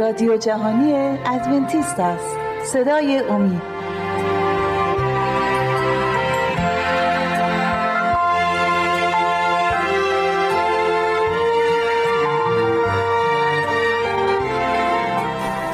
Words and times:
رادیو 0.00 0.36
جهانی 0.36 0.92
ادونتیست 1.26 2.00
است. 2.00 2.36
صدای 2.72 3.18
امید. 3.18 3.62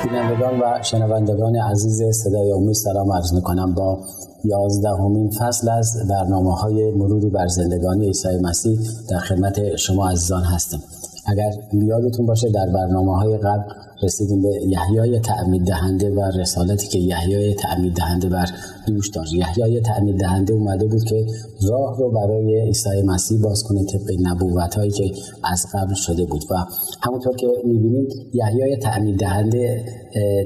بینندگان 0.05 0.61
و 0.61 0.83
شنوندگان 0.83 1.57
عزیز 1.57 2.03
صدای 2.03 2.53
امید 2.53 2.75
سلام 2.75 3.13
عرض 3.13 3.35
می‌کنم 3.35 3.75
با 3.75 3.99
یازدهمین 4.45 5.31
فصل 5.31 5.69
از 5.69 6.09
برنامه 6.11 6.55
های 6.55 6.91
مروری 6.91 7.31
بر 7.31 7.47
زندگانی 7.47 8.07
عیسی 8.07 8.39
مسیح 8.43 8.79
در 9.11 9.19
خدمت 9.19 9.77
شما 9.77 10.09
عزیزان 10.09 10.43
هستیم. 10.43 10.81
اگر 11.27 11.51
یادتون 11.73 12.27
باشه 12.27 12.51
در 12.51 12.67
برنامه 12.67 13.17
های 13.17 13.37
قبل 13.39 13.63
رسیدیم 14.05 14.43
به 14.43 14.49
یحیای 14.69 15.21
تعمید 15.21 15.67
دهنده 15.67 16.11
و 16.11 16.21
رسالتی 16.21 16.89
که 16.89 16.99
یحیای 16.99 17.55
تعمید 17.55 17.95
دهنده 17.95 18.29
بر 18.29 18.47
دوش 18.87 19.09
داشت. 19.09 19.33
یحیای 19.33 19.81
تعمید 19.81 20.19
دهنده 20.19 20.55
اومده 20.55 20.87
بود 20.87 21.05
که 21.05 21.27
راه 21.71 21.99
رو 21.99 22.11
برای 22.11 22.61
عیسی 22.61 23.03
مسیح 23.07 23.41
باز 23.43 23.63
کنه 23.63 23.85
طبق 23.85 24.11
نبوت 24.23 24.75
هایی 24.75 24.91
که 24.91 25.05
از 25.45 25.67
قبل 25.75 25.95
شده 25.95 26.25
بود. 26.25 26.43
و 26.51 26.55
همونطور 27.01 27.37
که 27.37 27.47
می‌بینیم 27.65 28.09
یحیای 28.33 28.77
تعمید 28.77 29.19
دهنده 29.19 29.85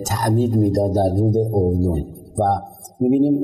تعمید 0.07 0.57
می‌داد 0.57 0.95
در 0.95 1.15
رود 1.17 1.37
اردن. 1.37 2.05
و 2.39 2.45
می‌بینیم 3.01 3.41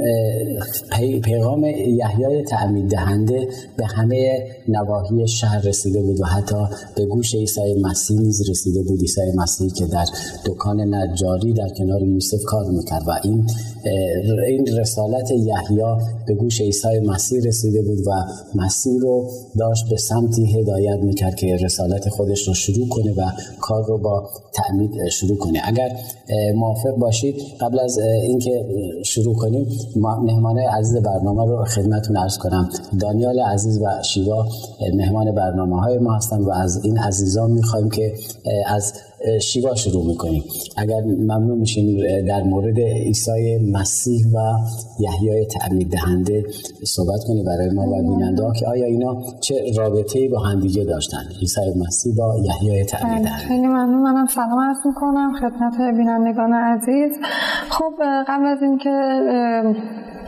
پیغام 1.20 1.64
یحیای 1.64 2.44
تعمید 2.44 2.90
دهنده 2.90 3.48
به 3.76 3.86
همه 3.86 4.46
نواحی 4.68 5.28
شهر 5.28 5.60
رسیده 5.60 6.02
بود 6.02 6.20
و 6.20 6.24
حتی 6.24 6.56
به 6.96 7.06
گوش 7.06 7.34
عیسی 7.34 7.74
مسیح 7.82 8.20
نیز 8.20 8.50
رسیده 8.50 8.82
بود. 8.82 9.00
عیسی 9.00 9.20
مسیح 9.36 9.70
که 9.76 9.86
در 9.86 10.04
دکان 10.46 10.94
نجاری 10.94 11.52
در 11.52 11.68
کنار 11.78 12.02
یوسف 12.02 12.44
کار 12.46 12.70
می‌کرد 12.70 13.02
و 13.08 13.10
این 13.24 13.46
این 14.46 14.66
رسالت 14.78 15.30
یحیا 15.30 15.98
به 16.26 16.34
گوش 16.34 16.60
عیسی 16.60 17.00
مسیح 17.06 17.40
رسیده 17.44 17.82
بود 17.82 17.98
و 18.06 18.10
مسیح 18.54 19.00
رو 19.00 19.30
داشت 19.58 19.88
به 19.90 19.96
سمتی 19.96 20.60
هدایت 20.60 20.98
می‌کرد 21.02 21.34
که 21.34 21.56
رسالت 21.56 22.08
خودش 22.08 22.48
رو 22.48 22.54
شروع 22.54 22.88
کنه 22.88 23.12
و 23.12 23.30
کار 23.60 23.84
رو 23.86 23.98
با 23.98 24.28
تعمید 24.52 25.08
شروع 25.08 25.36
کنه. 25.36 25.60
اگر 25.64 25.96
موافق 26.54 26.96
باشید 26.96 27.34
قبل 27.60 27.78
از 27.78 27.98
اینکه 27.98 28.64
شروع 29.04 29.34
کنیم 29.34 29.66
مهمان 29.96 30.58
عزیز 30.58 30.96
برنامه 30.96 31.46
رو 31.46 31.64
خدمتون 31.64 32.16
عرض 32.16 32.38
کنم. 32.38 32.68
دانیال 33.00 33.40
عزیز 33.40 33.78
و 33.82 34.02
شیوا 34.02 34.46
مهمان 34.94 35.34
برنامه 35.34 35.80
های 35.80 35.98
ما 35.98 36.16
هستن 36.16 36.38
و 36.38 36.50
از 36.50 36.84
این 36.84 36.98
عزیزان 36.98 37.50
می‌خوایم 37.50 37.90
که 37.90 38.14
از 38.66 38.92
شیوا 39.42 39.74
شروع 39.74 40.06
می‌کنیم. 40.06 40.42
اگر 40.76 41.00
ممنون 41.00 41.58
میشیم 41.58 42.00
در 42.28 42.42
مورد 42.42 42.78
عیسی 42.78 43.70
مسیح 43.72 44.26
و 44.34 44.38
یحیای 45.00 45.46
تعمید 45.46 45.90
دهنده 45.90 46.44
صحبت 46.84 47.20
کنی 47.28 47.42
برای 47.42 47.70
ما 47.70 47.82
و 47.82 48.02
بیننده 48.02 48.42
که 48.60 48.66
آیا 48.66 48.84
اینا 48.84 49.22
چه 49.40 49.54
رابطه 49.76 50.18
ای 50.18 50.28
با 50.28 50.38
همدیگه 50.38 50.84
داشتن؟ 50.84 51.22
عیسی 51.40 51.60
مسیح 51.86 52.14
با 52.16 52.34
یحیای 52.44 52.84
تعمید 52.84 53.14
بله، 53.14 53.24
دهنده 53.24 53.48
خیلی 53.48 53.66
ممنون. 53.66 54.02
منم 54.02 54.26
سلام 54.26 54.60
عرض 54.60 54.86
می‌کنم 54.86 55.32
خدمت 55.40 55.96
بینندگان 55.96 56.52
عزیز. 56.52 57.12
خب 57.70 57.92
قبل 58.28 58.46
از 58.46 58.62
اینکه 58.62 58.90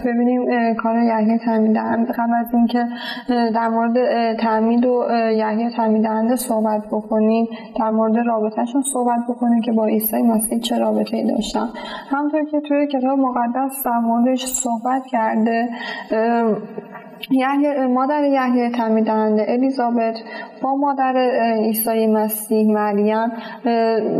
ببینیم 0.06 0.74
کار 0.74 0.96
یحیی 0.96 1.38
تعمید 1.38 1.74
دهنده 1.74 2.12
قبل 2.12 2.34
از 2.40 2.54
اینکه 2.54 2.86
در 3.28 3.68
مورد 3.68 3.96
تعمید 4.36 4.86
و 4.86 5.06
یحیی 5.32 5.70
تعمید 5.70 6.02
دهنده 6.02 6.36
صحبت 6.36 6.82
بکنیم 6.92 7.46
در 7.78 7.90
مورد 7.90 8.16
رابطهشون 8.26 8.82
صحبت 8.82 9.20
بکنیم 9.28 9.60
که 9.60 9.72
با 9.72 9.86
عیسی 9.86 10.22
مسیح 10.22 10.58
چه 10.58 10.78
رابطه 10.78 11.16
ای 11.16 11.24
داشتن. 11.24 11.68
همطور 12.10 12.44
که 12.44 12.60
توی 12.60 12.86
کتاب 12.86 13.18
مقدس 13.18 13.84
در 13.84 13.98
موردش 13.98 14.46
صحبت 14.46 15.06
کرده 15.06 15.68
یحیی 17.30 17.86
مادر 17.86 18.24
یحیی 18.24 18.70
تعمید 18.70 19.04
دهنده 19.04 19.46
الیزابت 19.48 20.18
با 20.62 20.76
مادر 20.76 21.16
عیسی 21.64 22.06
مسیح 22.06 22.72
مریم 22.72 23.28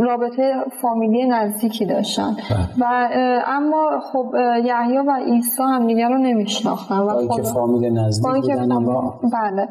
رابطه 0.01 0.53
فامیلی 0.81 1.27
نزدیکی 1.27 1.85
داشتن. 1.85 2.35
و 2.77 3.09
اما 3.47 3.99
خب 4.13 4.35
یحیی 4.63 4.97
و 4.97 5.11
عیسی 5.25 5.63
هم 5.63 5.87
دیگر 5.87 6.09
رو 6.09 6.17
نمیشناختن 6.17 6.97
و 6.97 7.09
اینکه 7.09 7.41
فامیل 7.41 7.99
نزدیک 7.99 8.41
بودن 8.41 8.71
اما 8.71 9.19
بله. 9.33 9.67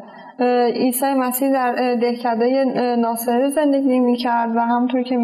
عیسی 0.75 1.05
مسیح 1.17 1.51
در 1.51 1.95
دهکده 2.01 2.63
ناصره 2.95 3.49
زندگی 3.49 3.99
می‌کرد 3.99 4.49
و 4.55 4.59
همطور 4.59 5.03
که 5.03 5.17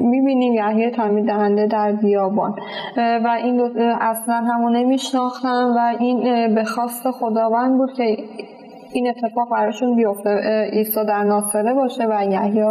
می‌بینیم 0.00 0.54
یحیی 0.54 0.90
تعمید 0.90 1.26
دهنده 1.26 1.66
در 1.66 1.92
بیابان. 1.92 2.54
و 2.96 3.28
این 3.44 3.60
اصلا 4.00 4.34
همو 4.34 4.70
نمیشناختن 4.70 5.64
و 5.64 5.96
این 6.00 6.54
به 6.54 6.64
خواست 6.64 7.10
خداوند 7.10 7.78
بود 7.78 7.90
که 7.96 8.16
این 8.92 9.08
اتفاق 9.08 9.50
براشون 9.52 9.96
بیفته 9.96 10.30
عیسی 10.72 11.04
در 11.08 11.24
ناصره 11.24 11.74
باشه 11.74 12.02
و 12.10 12.30
یحیی 12.30 12.62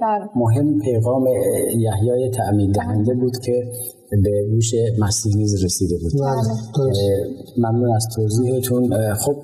در 0.00 0.28
مهم 0.36 0.78
پیغام 0.78 1.24
یحیای 1.78 2.30
تعمید 2.30 2.74
دهنده 2.74 3.14
بود 3.14 3.38
که 3.44 3.52
به 4.10 4.30
گوش 4.50 4.70
مسیح 4.98 5.36
نیز 5.36 5.64
رسیده 5.64 5.94
بود. 6.02 6.12
ممنون 7.58 7.96
از 7.96 8.06
توضیحتون. 8.16 9.14
خب 9.14 9.34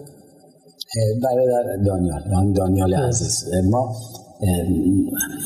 برادر 1.22 1.76
دانیال 1.87 2.53
دانیال 2.53 2.94
عزیز. 2.94 3.44
ما 3.71 3.94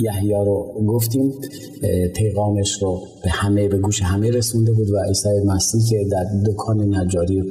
یحیا 0.01 0.43
رو 0.43 0.85
گفتیم 0.87 1.33
پیغامش 2.17 2.83
رو 2.83 3.01
به 3.25 3.31
همه 3.31 3.69
به 3.69 3.79
گوش 3.79 4.03
همه 4.03 4.31
رسونده 4.31 4.73
بود 4.73 4.91
و 4.91 4.97
عیسی 5.09 5.29
مسیح 5.47 5.81
که 5.91 6.09
در 6.11 6.25
دکان 6.47 6.95
نجاری 6.95 7.43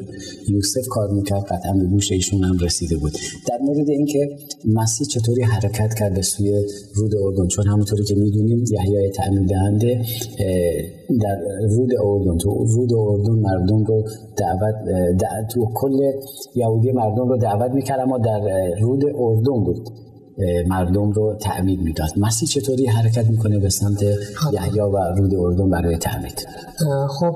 یوسف 0.49 0.87
کار 0.89 1.11
می‌کرد 1.11 1.43
قطعا 1.43 1.73
به 1.73 1.85
گوش 1.85 2.11
ایشون 2.11 2.43
هم 2.43 2.57
رسیده 2.57 2.97
بود. 2.97 3.11
در 3.49 3.57
مورد 3.61 3.89
اینکه 3.89 4.29
مسیح 4.65 5.07
چطوری 5.07 5.43
حرکت 5.43 5.93
کرد 5.93 6.13
به 6.13 6.21
سوی 6.21 6.63
رود 6.95 7.11
اردن 7.15 7.47
چون 7.47 7.67
همونطوری 7.67 8.03
که 8.03 8.15
می‌دونیم 8.15 8.63
یحیای 8.71 9.09
تعمید 9.09 9.49
دهنده 9.49 10.01
در 11.21 11.39
رود 11.69 11.89
اردن 12.03 12.37
تو 12.37 12.49
رود 12.49 12.93
اردن 12.93 13.39
مردم 13.39 13.83
رو 13.85 14.03
دعوت 14.37 14.75
تو 15.53 15.67
کل 15.75 16.11
یهودی 16.55 16.91
مردم 16.91 17.29
رو 17.29 17.37
دعوت 17.37 17.71
می‌کرد 17.71 17.99
اما 17.99 18.17
در 18.17 18.39
رود 18.81 19.03
اردن 19.17 19.63
بود. 19.63 19.89
مردم 20.67 21.11
رو 21.11 21.35
تعمید 21.35 21.79
می‌داد. 21.81 22.09
مسیح 22.17 22.47
چطوری 22.47 22.87
حرکت 22.87 23.27
می‌کنه 23.27 23.59
به 23.59 23.69
سمت 23.69 24.03
یحیا 24.53 24.89
و 24.89 24.97
رود 24.97 25.35
اردن 25.35 25.69
برای 25.69 25.97
تعمید؟ 25.97 26.47
خب 27.19 27.35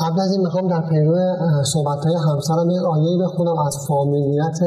قبل 0.00 0.20
از 0.20 0.32
این 0.32 0.40
می‌خوام 0.40 0.68
در 0.68 0.88
پیرو 0.88 1.18
صحبت 1.64 2.04
های 2.04 2.14
همسرم 2.14 2.70
یک 2.70 2.82
آیه 2.82 3.18
بخونم 3.24 3.58
از 3.58 3.76
فامیلیت 3.88 4.58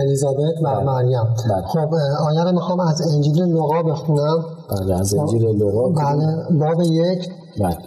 الیزابت 0.00 0.54
و 0.62 0.74
بله. 0.74 0.84
مریم. 0.84 1.24
بله. 1.50 1.66
خب 1.66 1.94
آیه 2.28 2.44
رو 2.44 2.52
می‌خوام 2.52 2.80
از 2.80 3.14
انجیل 3.14 3.42
لوقا 3.42 3.82
بخونم. 3.82 4.44
بله 4.70 5.00
از 5.00 5.14
انجیل 5.14 5.42
لوقا 5.42 5.88
بله 5.88 6.36
باب 6.50 6.82
یک. 6.82 7.28
بله. 7.60 7.78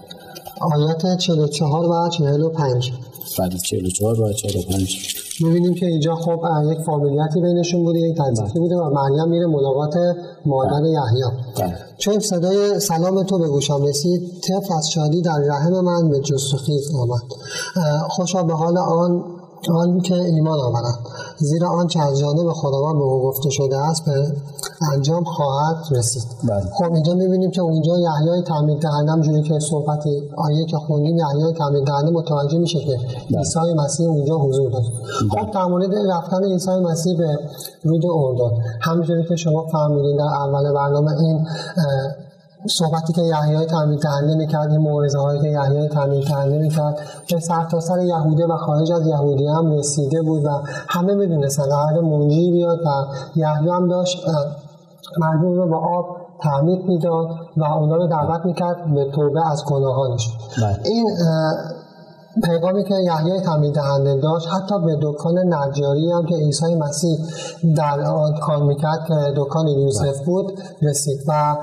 آیات 0.62 1.18
44 1.18 1.86
و 1.86 2.10
45 2.10 2.94
بله 3.40 3.58
44 3.58 4.22
و 4.22 4.34
45 4.34 5.16
می‌بینیم 5.40 5.74
که 5.74 5.86
اینجا 5.86 6.16
خب 6.16 6.40
یک 6.72 6.78
فامیلیتی 6.86 7.42
بینشون 7.42 7.84
بوده 7.84 8.00
یک 8.00 8.18
تنظیفی 8.18 8.60
بوده 8.60 8.76
و 8.76 8.90
مریم 8.90 9.30
میره 9.30 9.46
ملاقات 9.46 9.94
مادر 10.46 10.86
یحیی. 10.86 11.24
چون 11.98 12.20
صدای 12.20 12.80
سلام 12.80 13.24
تو 13.24 13.40
به 13.40 13.48
گوشم 13.48 13.84
رسید 13.84 14.42
طفل 14.42 14.74
از 14.74 14.90
شادی 14.92 15.22
در 15.22 15.40
رحم 15.50 15.82
من 15.82 16.10
به 16.10 16.20
جست 16.20 16.54
و 16.54 16.58
خیز 16.58 16.96
آمد 16.96 17.22
خوشا 18.10 18.44
به 18.44 18.54
حال 18.54 18.78
آن 18.78 19.24
آن 19.76 20.00
که 20.00 20.16
ایمان 20.16 20.60
آورد 20.60 21.00
زیرا 21.38 21.70
آنچه 21.70 22.00
از 22.00 22.20
جانب 22.20 22.52
خداوند 22.52 22.96
به 22.96 23.04
او 23.04 23.22
گفته 23.22 23.50
شده 23.50 23.78
است 23.78 24.06
به 24.06 24.34
انجام 24.94 25.24
خواهد 25.24 25.76
رسید 25.92 26.24
بله. 26.50 26.62
خب 26.78 26.94
اینجا 26.94 27.14
می‌بینیم 27.14 27.52
که 27.52 27.62
اونجا 27.62 27.94
یحیای 28.00 28.42
تعمید 28.42 28.82
دهنده 28.82 29.12
همجوری 29.12 29.42
که 29.42 29.60
صحبتی 29.60 30.30
آیه 30.38 30.66
که 30.66 30.78
خوندیم 30.78 31.18
یحیای 31.18 31.54
تعمید 31.54 31.86
دهنده 31.86 32.12
متوجه 32.12 32.58
میشه 32.58 32.80
که 32.80 32.98
بله. 33.32 33.38
عیسی 33.38 33.74
مسیح 33.78 34.08
اونجا 34.08 34.38
حضور 34.38 34.72
داره 34.72 34.86
بله. 35.32 35.44
خب 35.44 35.52
در 35.52 35.66
مورد 35.66 35.96
رفتن 36.12 36.44
عیسی 36.44 36.72
مسیح 36.72 37.18
به 37.18 37.40
رود 37.84 38.06
اردن 38.06 38.62
همونجوری 38.82 39.26
که 39.30 39.36
شما 39.36 39.68
فهمیدین 39.72 40.18
در 40.18 40.24
اول 40.24 40.74
برنامه 40.74 41.12
این 41.20 41.48
صحبتی 42.68 43.14
که 43.14 43.22
یحیای 43.22 43.66
تعمید 43.66 44.02
دهنده 44.02 44.36
می‌کرد 44.36 44.72
این 44.72 44.82
موعظه 44.82 45.20
هایی 45.20 45.42
که 45.42 45.48
یحیای 45.48 45.90
تعمید 45.90 46.28
دهنده 46.28 46.58
می‌کرد 46.58 47.00
به 47.32 47.40
سرتاسر 47.40 47.96
سر 47.96 48.02
یهوده 48.02 48.46
و 48.46 48.58
خارج 48.58 48.92
از 48.92 49.08
یهودی 49.08 49.48
هم 49.48 49.72
رسیده 49.72 50.22
بود 50.22 50.46
و 50.46 50.50
همه 50.88 51.14
می‌دونستن 51.14 51.64
قرار 51.64 52.02
منجی 52.02 52.52
بیاد 52.52 52.80
و 52.80 52.90
یحیی 53.36 53.70
هم 53.70 53.88
داشت 53.88 54.28
مردم 55.18 55.54
رو 55.54 55.70
با 55.70 55.78
آب 55.78 56.06
تعمید 56.42 56.86
می‌داد 56.86 57.28
و 57.58 57.64
اونا 57.64 57.96
رو 57.96 58.08
دعوت 58.08 58.46
می‌کرد 58.46 58.94
به 58.96 59.12
توبه 59.16 59.52
از 59.52 59.66
گناهانش. 59.66 60.30
این 60.86 61.06
پیغامی 62.44 62.84
که 62.84 62.94
یحیای 62.94 63.42
تعمید 63.42 63.74
دهنده 63.74 64.16
داشت 64.22 64.48
حتی 64.48 64.80
به 64.80 64.98
دکان 65.02 65.54
نجاری 65.54 66.12
هم 66.12 66.26
که 66.26 66.36
عیسی 66.36 66.76
مسیح 66.76 67.18
در 67.76 68.02
آن 68.02 68.34
کار 68.42 68.64
می‌کرد 68.64 69.00
که 69.08 69.14
دکان 69.36 69.68
یوسف 69.68 70.26
بود 70.26 70.60
رسید 70.82 71.20
و 71.28 71.56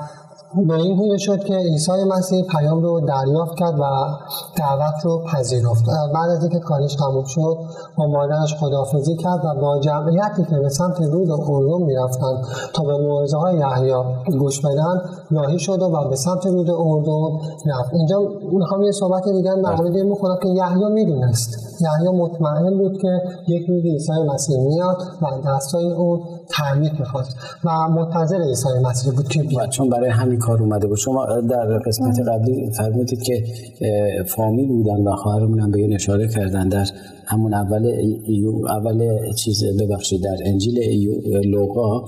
به 0.63 0.73
این 0.73 0.97
گونه 0.97 1.17
شد 1.17 1.43
که 1.43 1.53
عیسی 1.53 1.91
مسیح 2.17 2.43
پیام 2.43 2.81
رو 2.81 2.99
دریافت 2.99 3.55
کرد 3.55 3.79
و 3.79 3.83
دعوت 4.57 5.05
رو 5.05 5.23
پذیرفت. 5.33 5.85
بعد 6.13 6.29
از 6.29 6.41
اینکه 6.41 6.59
کارش 6.59 6.95
تموم 6.95 7.23
شد 7.23 7.57
با 7.97 8.07
مادرش 8.07 8.55
خدافزی 8.59 9.15
کرد 9.15 9.45
و 9.45 9.61
با 9.61 9.79
جمعیتی 9.79 10.43
که 10.49 10.59
به 10.59 10.69
سمت 10.69 11.01
رود 11.01 11.31
اردن 11.31 11.85
می‌رفتن 11.85 12.41
تا 12.73 12.83
به 12.83 12.97
موعظه 12.97 13.37
های 13.37 13.55
یحیی 13.57 13.93
گوش 14.39 14.61
بدن 14.61 15.01
راهی 15.31 15.59
شد 15.59 15.81
و 15.81 16.09
به 16.09 16.15
سمت 16.15 16.45
رود 16.45 16.69
اردن 16.69 17.37
رفت. 17.65 17.93
اینجا 17.93 18.19
می‌خوام 18.51 18.83
یه 18.83 18.91
صحبت 18.91 19.23
دیگر 19.23 19.55
مورد 19.55 19.95
این 19.95 20.09
بکنم 20.09 20.37
که 20.43 20.49
یحیی 20.49 20.85
می‌دونست. 20.93 21.49
یحیی 21.81 22.17
مطمئن 22.17 22.77
بود 22.77 23.01
که 23.01 23.21
یک 23.47 23.69
روز 23.69 23.83
عیسی 23.83 24.11
مسیح 24.33 24.59
میاد 24.59 24.97
و 25.21 25.25
دستای 25.47 25.91
اون 25.91 26.19
تعمیر 26.49 26.91
می‌خواد 26.99 27.25
و 27.65 27.89
منتظر 27.89 28.41
عیسی 28.41 28.69
مسیح 28.83 29.13
بود 29.13 29.27
که 29.27 29.43
بیاد. 29.43 29.69
چون 29.69 29.89
برای 29.89 30.09
همین 30.09 30.39
کار 30.45 30.61
اومده 30.61 30.87
بود. 30.87 30.97
شما 30.97 31.25
در 31.25 31.77
قسمت 31.77 32.19
قبلی 32.19 32.71
فرمودید 32.77 33.23
که 33.23 33.43
فامیل 34.27 34.67
بودن 34.67 35.01
و 35.07 35.15
خواهرمون 35.15 35.59
هم 35.59 35.71
به 35.71 35.79
این 35.79 35.93
اشاره 35.95 36.27
کردن 36.27 36.69
در 36.69 36.85
همون 37.25 37.53
اول 37.53 37.85
ایو 38.25 38.67
اول 38.67 38.99
چیز 39.33 39.63
ببخشید 39.79 40.23
در 40.23 40.37
انجیل 40.45 40.79
ایو 40.79 41.41
لوقا. 41.41 42.05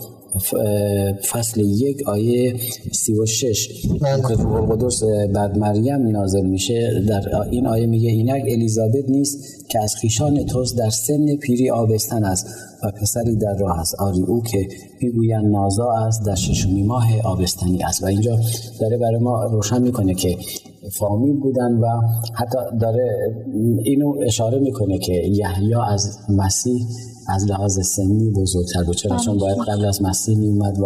فصل 1.31 1.62
یک 1.62 2.07
آیه 2.07 2.56
سی 2.92 3.13
و 3.13 3.25
شش. 3.25 3.69
که 4.28 4.34
روح 4.34 4.54
القدس 4.54 5.04
بعد 5.34 5.57
مریم 5.57 6.07
نازل 6.07 6.45
میشه. 6.45 7.04
در 7.07 7.22
این 7.51 7.68
آیه 7.68 7.86
میگه 7.86 8.10
اینک 8.10 8.44
الیزابت 8.48 9.10
نیست 9.10 9.38
که 9.69 9.80
از 9.80 9.95
خیشان 9.95 10.45
توست 10.45 10.78
در 10.78 10.89
سن 10.89 11.36
پیری 11.36 11.69
آبستن 11.69 12.24
است 12.24 12.48
و 12.84 12.92
پسری 12.92 13.36
در 13.36 13.56
راه 13.60 13.80
است. 13.80 13.95
آری 14.00 14.22
او 14.22 14.44
که 14.44 14.68
می‌گویند 15.01 15.45
نازا 15.45 15.92
است 15.92 16.25
در 16.25 16.36
ششمی 16.36 16.84
ماه 16.84 17.22
آبستنی 17.24 17.84
است. 17.84 18.04
و 18.04 18.06
اینجا 18.06 18.39
داره 18.80 18.98
برای 18.98 19.18
ما 19.18 19.44
روشن 19.44 19.81
می‌کنه 19.81 20.13
که 20.13 20.38
فامیل 20.92 21.39
بودن 21.39 21.74
و 21.74 21.88
حتی 22.34 22.57
داره 22.81 23.10
اینو 23.84 24.13
اشاره 24.25 24.60
می‌کنه 24.60 24.98
که 24.98 25.13
یحیی 25.13 25.75
از 25.89 26.18
مسیح 26.30 26.86
از 27.29 27.45
لحاظ 27.45 27.88
سنی 27.88 28.31
بزرگتر 28.31 28.83
بود. 28.83 28.95
چرا؟ 28.95 29.18
چون 29.18 29.38
باید 29.38 29.57
قبل 29.57 29.85
از 29.85 30.01
مسیح 30.01 30.38
می 30.38 30.47
اومد 30.47 30.79
و 30.79 30.85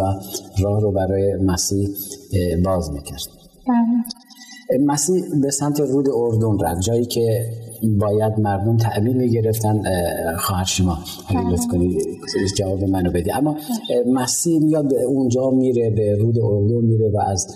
راه 0.62 0.80
رو 0.80 0.92
برای 0.92 1.34
مسیح 1.34 1.88
باز 2.64 2.90
می‌کرد. 2.90 3.20
بله. 3.68 4.04
مسیح 4.84 5.22
به 5.42 5.50
سمت 5.50 5.80
رود 5.80 6.08
اردن 6.14 6.58
رفت. 6.64 6.80
جایی 6.80 7.04
که 7.04 7.46
باید 7.82 8.40
مردم 8.40 8.76
تعبیر 8.76 9.16
می‌گرفتن 9.16 9.82
خواهر 10.38 10.64
شما 10.64 10.98
اگه 11.28 11.50
لطف 11.50 11.66
کنید 11.72 12.02
جواب 12.58 12.84
منو 12.84 13.10
بدی 13.10 13.30
اما 13.30 13.56
مسیح 14.06 14.60
میاد 14.60 14.88
به 14.88 15.02
اونجا 15.02 15.50
میره 15.50 15.90
به 15.90 16.16
رود 16.16 16.38
اردن 16.38 16.86
میره 16.86 17.10
و 17.10 17.18
از 17.18 17.46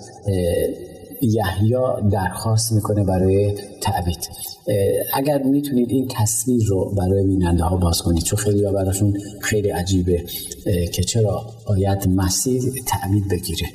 یحیی 1.22 1.74
درخواست 2.12 2.72
می‌کنه 2.72 3.04
برای 3.04 3.54
تعبید 3.86 4.28
اگر 5.14 5.42
می‌تونید 5.42 5.90
این 5.90 6.08
تصویر 6.10 6.64
رو 6.66 6.94
برای 6.98 7.26
بیننده 7.26 7.64
ها 7.64 7.76
باز 7.76 7.98
کنید 7.98 8.22
چون 8.22 8.38
خیلی 8.38 8.62
براشون 8.62 9.14
خیلی 9.40 9.68
عجیبه 9.68 10.24
که 10.92 11.02
چرا 11.02 11.46
باید 11.68 12.08
مسیح 12.08 12.62
تعبید 12.86 13.28
بگیره. 13.30 13.66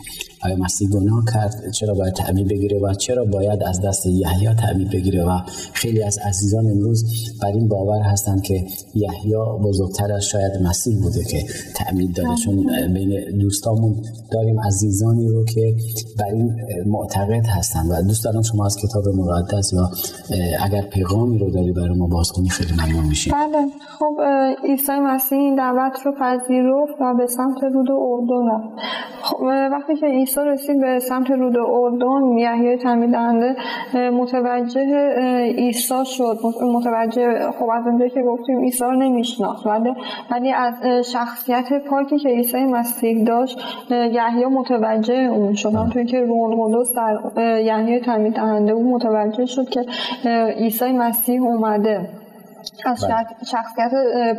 آیا 0.43 0.55
مسیح 0.55 0.89
گناه 0.89 1.23
کرد؟ 1.33 1.71
چرا 1.71 1.93
باید 1.93 2.13
تعمید 2.13 2.47
بگیره؟ 2.47 2.79
و 2.79 2.93
چرا 2.93 3.25
باید 3.25 3.63
از 3.63 3.81
دست 3.81 4.05
یحیی 4.05 4.53
تعمید 4.53 4.89
بگیره؟ 4.89 5.23
و 5.23 5.39
خیلی 5.73 6.03
از 6.03 6.17
عزیزان 6.17 6.65
امروز 6.71 7.05
بر 7.41 7.47
این 7.47 7.67
باور 7.67 8.01
هستند 8.01 8.41
که 8.41 8.65
یحیی 8.95 9.35
بزرگتر 9.63 10.11
از 10.13 10.25
شاید 10.25 10.51
مسیح 10.63 11.01
بوده 11.01 11.23
که 11.23 11.45
تعمید 11.75 12.15
داده. 12.15 12.29
چون 12.45 12.65
بین 12.93 13.39
دوستامون 13.39 14.03
داریم 14.31 14.59
عزیزانی 14.59 15.27
رو 15.27 15.45
که 15.45 15.75
بر 16.19 16.33
این 16.33 16.55
معتقد 16.85 17.45
هستند 17.45 17.91
و 17.91 18.01
دوست 18.07 18.23
دارم 18.23 18.41
شما 18.41 18.65
از 18.65 18.77
کتاب 18.83 19.07
مقدس 19.07 19.73
یا 19.73 19.91
اگر 20.65 20.81
پیغامی 20.81 21.38
رو 21.38 21.50
داری 21.50 21.71
برای 21.71 21.98
ما 21.98 22.07
باز 22.07 22.31
کنی 22.31 22.50
خیلی 22.50 22.74
ممنون 22.74 23.06
میشیم. 23.09 23.33
بله 23.33 23.68
خب 24.00 24.21
عیسی 24.63 24.92
مسیح 24.92 25.39
این 25.39 25.56
دعوت 25.56 26.01
رو 26.06 26.12
پذیرفت 26.12 27.01
و 27.01 27.13
به 27.13 27.27
سمت 27.27 27.63
رود 27.63 27.92
اردن 27.92 28.51
رفت. 28.51 28.69
خب 29.21 29.44
وقتی 29.71 29.95
که 29.95 30.06
عیسی 30.06 30.39
رسید 30.45 30.81
به 30.81 31.00
سمت 31.00 31.31
رود 31.31 31.57
اردن 31.57 32.38
یحیای 32.38 32.77
تعمید 32.77 33.12
دهنده 33.12 33.56
متوجه 34.12 35.09
عیسی 35.57 36.06
شد. 36.06 36.38
متوجه 36.74 37.51
خب 37.59 37.69
از 37.69 37.88
اونجایی 37.88 38.09
که 38.09 38.21
گفتیم 38.21 38.59
عیسی 38.59 38.83
رو 38.83 38.95
نمیشناخت. 38.95 39.68
ولی 40.31 40.51
از 40.51 40.74
شخصیت 41.06 41.65
پاکی 41.89 42.19
که 42.19 42.30
عیسی 42.30 42.57
مسیح 42.57 43.24
داشت 43.24 43.59
یحیی 43.89 44.45
متوجه 44.45 45.13
اون 45.13 45.54
شد. 45.54 45.74
همونطور 45.75 46.04
که 46.04 46.19
روح 46.19 46.59
القدس 46.59 46.94
در 46.95 47.19
یحیای 47.62 48.00
تعمید 48.00 48.33
دهنده 48.33 48.71
اون 48.71 48.88
متوجه 48.88 49.45
شد 49.45 49.69
که 49.69 49.81
عیسی 50.57 50.92
مسیح 50.92 51.42
اومده. 51.42 52.10
از 52.86 53.06
بله. 53.06 53.25
شخصیت 53.51 53.92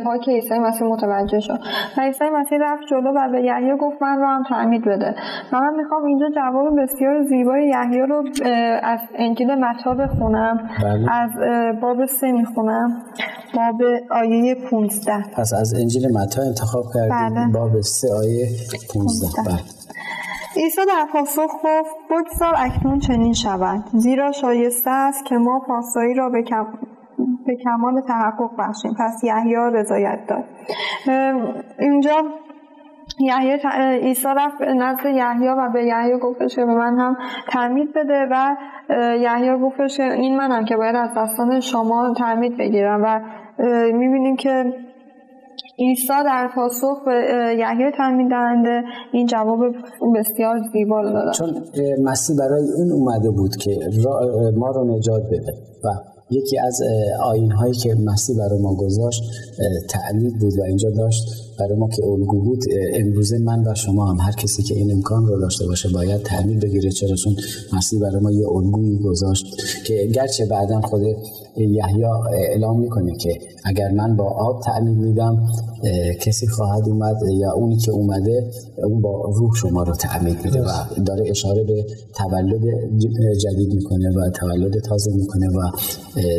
پاک 0.03 0.29
عیسی 0.29 0.53
مسیح 0.59 0.87
متوجه 0.87 1.39
شد. 1.39 1.59
و 1.97 2.01
عیسی 2.01 2.23
مسیح 2.33 2.57
رفت 2.61 2.83
جلو 2.89 3.11
و 3.15 3.31
به 3.31 3.41
یحیی 3.43 3.77
گفت 3.81 4.01
من 4.01 4.17
رو 4.17 4.27
هم 4.27 4.43
تعمید 4.49 4.81
بده. 4.81 5.15
و 5.53 5.59
من 5.59 5.75
می‌خوام 5.75 6.05
اینجا 6.05 6.25
جواب 6.35 6.81
بسیار 6.81 7.23
زیبای 7.23 7.67
یحیی 7.67 7.99
رو 7.99 8.23
از 8.83 8.99
انجیل 9.15 9.55
متا 9.55 9.93
بخونم. 9.93 10.69
بله. 10.83 11.11
از 11.11 11.31
باب 11.81 12.05
سه 12.05 12.31
می‌خونم. 12.31 13.03
باب 13.55 13.81
آیه 14.11 14.55
15 14.69 15.23
پس 15.35 15.53
از 15.53 15.73
انجیل 15.73 16.17
متا 16.17 16.41
انتخاب 16.41 16.83
کردیم. 16.93 17.51
بله. 17.51 17.53
باب 17.53 17.81
سه 17.81 18.07
آیه 18.13 18.47
15 18.93 19.27
بله. 19.45 19.59
عیسی 20.55 20.81
در 20.85 21.07
پاسخ 21.13 21.51
گفت 21.63 21.95
بگذار 22.09 22.53
اکنون 22.57 22.99
چنین 22.99 23.33
شود 23.33 23.83
زیرا 23.93 24.31
شایسته 24.31 24.91
است 24.91 25.25
که 25.25 25.37
ما 25.37 25.59
پاسایی 25.67 26.13
را 26.13 26.29
به 26.29 26.43
به 27.45 27.55
کمال 27.63 28.01
تحقق 28.01 28.51
بخشیم. 28.59 28.95
پس 28.99 29.23
یحیی 29.23 29.55
رضایت 29.55 30.19
داد. 30.27 30.43
اینجا 31.79 32.23
یحیی 33.19 33.59
عیسی 34.01 34.27
رفت 34.27 34.61
نزد 34.61 35.05
یحیی 35.05 35.47
و 35.47 35.69
به 35.73 35.85
یحیی 35.85 36.17
گفتش 36.17 36.55
که 36.55 36.65
به 36.65 36.75
من 36.75 36.99
هم 36.99 37.17
تعمید 37.49 37.93
بده 37.93 38.27
و 38.31 38.55
یحیی 39.19 39.57
گفتش 39.57 39.99
این 39.99 40.37
منم 40.37 40.65
که 40.65 40.77
باید 40.77 40.95
از 40.95 41.09
دستان 41.17 41.59
شما 41.59 42.13
تعمید 42.13 42.57
بگیرم 42.57 43.01
و 43.03 43.19
می‌بینیم 43.93 44.35
که 44.35 44.73
عیسی 45.79 46.07
در 46.25 46.49
پاسخ 46.55 47.05
به 47.05 47.11
یحیی 47.59 47.91
تعمید 47.97 48.29
دهنده. 48.29 48.83
این 49.13 49.27
جواب 49.27 49.59
بسیار 50.15 50.59
زیبا 50.73 51.01
رو 51.01 51.09
داد 51.09 51.33
چون 51.33 51.63
مسیح 52.03 52.35
برای 52.37 52.63
این 52.77 52.91
اومده 52.91 53.29
بود 53.29 53.55
که 53.55 53.79
ما 54.55 54.69
رو 54.69 54.97
نجات 54.97 55.23
بده 55.31 55.53
و 55.83 55.89
یکی 56.29 56.59
از 56.59 56.79
آین 57.23 57.51
هایی 57.51 57.73
که 57.73 57.95
مسیح 58.05 58.37
برای 58.37 58.61
ما 58.61 58.75
گذاشت 58.75 59.23
تعمید 59.89 60.39
بود 60.39 60.53
و 60.59 60.63
اینجا 60.63 60.89
داشت 60.89 61.23
برای 61.59 61.77
ما 61.77 61.89
که 61.89 62.05
الگو 62.05 62.41
بود 62.41 62.63
امروزه 62.93 63.37
من 63.37 63.67
و 63.67 63.75
شما 63.75 64.05
هم 64.05 64.17
هر 64.19 64.31
کسی 64.31 64.63
که 64.63 64.75
این 64.75 64.91
امکان 64.91 65.27
رو 65.27 65.39
داشته 65.39 65.65
باشه 65.67 65.89
باید 65.89 66.21
تعمید 66.21 66.59
بگیره 66.59 66.91
چرا 66.91 67.15
چون 67.15 67.35
مسیح 67.73 67.99
برای 67.99 68.21
ما 68.21 68.31
یه 68.31 68.47
الگویی 68.47 68.97
گذاشت 68.97 69.45
که 69.85 70.09
گرچه 70.13 70.45
بعدا 70.45 70.81
خود 70.81 71.01
یحیی 71.57 72.05
اعلام 72.49 72.79
می‌کنه 72.79 73.17
که 73.17 73.39
اگر 73.65 73.91
من 73.91 74.15
با 74.15 74.23
آب 74.23 74.61
تعمید 74.61 74.97
میدم 74.97 75.45
کسی 76.21 76.47
خواهد 76.47 76.89
اومد 76.89 77.15
یا 77.39 77.53
اونی 77.53 77.77
که 77.77 77.91
اومده 77.91 78.51
اون 78.83 79.01
با 79.01 79.21
روح 79.35 79.55
شما 79.55 79.83
رو 79.83 79.95
تعمید 79.95 80.45
میده 80.45 80.61
و 80.61 80.69
داره 81.05 81.23
اشاره 81.29 81.63
به 81.63 81.85
تولد 82.15 82.61
جدید 83.41 83.73
می‌کنه 83.73 84.09
و 84.09 84.29
تولد 84.29 84.79
تازه 84.79 85.11
می‌کنه 85.15 85.47
و 85.47 85.61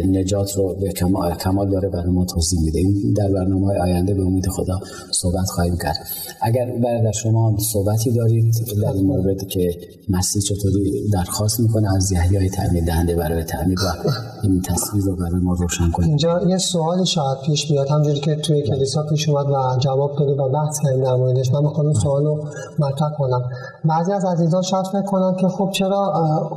نجات 0.09 0.57
رو 0.57 0.75
به 0.81 0.93
کمال 1.41 1.71
داره 1.71 1.89
برای 1.89 2.11
ما 2.11 2.25
توضیح 2.25 2.61
میده. 2.61 2.79
این 2.79 3.13
در 3.17 3.29
برنامه 3.33 3.81
آینده 3.81 4.15
به 4.15 4.23
امید 4.23 4.47
خدا 4.47 4.81
صحبت 5.15 5.49
خواهیم 5.55 5.77
کرد. 5.77 5.97
اگر 6.43 6.67
برادر 6.85 7.13
شما 7.13 7.57
صحبتی 7.73 8.11
دارید 8.13 8.55
در 8.83 8.93
این 8.93 9.07
مورد 9.07 9.47
که 9.49 9.71
مسیح 10.09 10.43
چطوری 10.43 11.11
درخواست 11.13 11.61
می‌کنه 11.61 11.95
از 11.97 12.13
یحیای 12.13 12.51
تعمید 12.51 12.87
دهنده 12.87 13.17
برای 13.17 13.45
تعمید 13.45 13.79
و 13.79 14.09
این 14.43 14.63
تصویر 14.63 15.05
رو 15.05 15.17
برای 15.17 15.41
ما 15.43 15.55
روشن 15.55 15.91
کنید 15.91 16.09
اینجا 16.09 16.41
یه 16.49 16.59
سوال 16.59 17.05
شاید 17.05 17.39
پیش 17.47 17.73
بیاد. 17.73 17.89
همجوری 17.89 18.21
که 18.21 18.35
توی 18.35 18.63
کلیسا 18.63 19.03
پیش 19.03 19.29
اومد 19.29 19.47
و 19.47 19.79
جواب 19.79 20.17
دادی 20.19 20.33
و 20.33 20.49
بحث 20.49 20.79
کردیم 20.83 21.05
در 21.05 21.15
موردش 21.15 21.53
من 21.53 21.63
می‌خوام 21.63 21.87
این 21.87 21.95
سوال 21.95 22.25
رو 22.25 22.45
مطرح 22.79 23.11
کنم. 23.19 23.43
بعضی 23.85 24.13
از 24.13 24.25
عزیزان 24.25 24.63
شاید 24.63 24.87
فکر 24.87 25.03
کنن 25.03 25.37
که 25.41 25.49
خب 25.49 25.71
چرا 25.73 26.13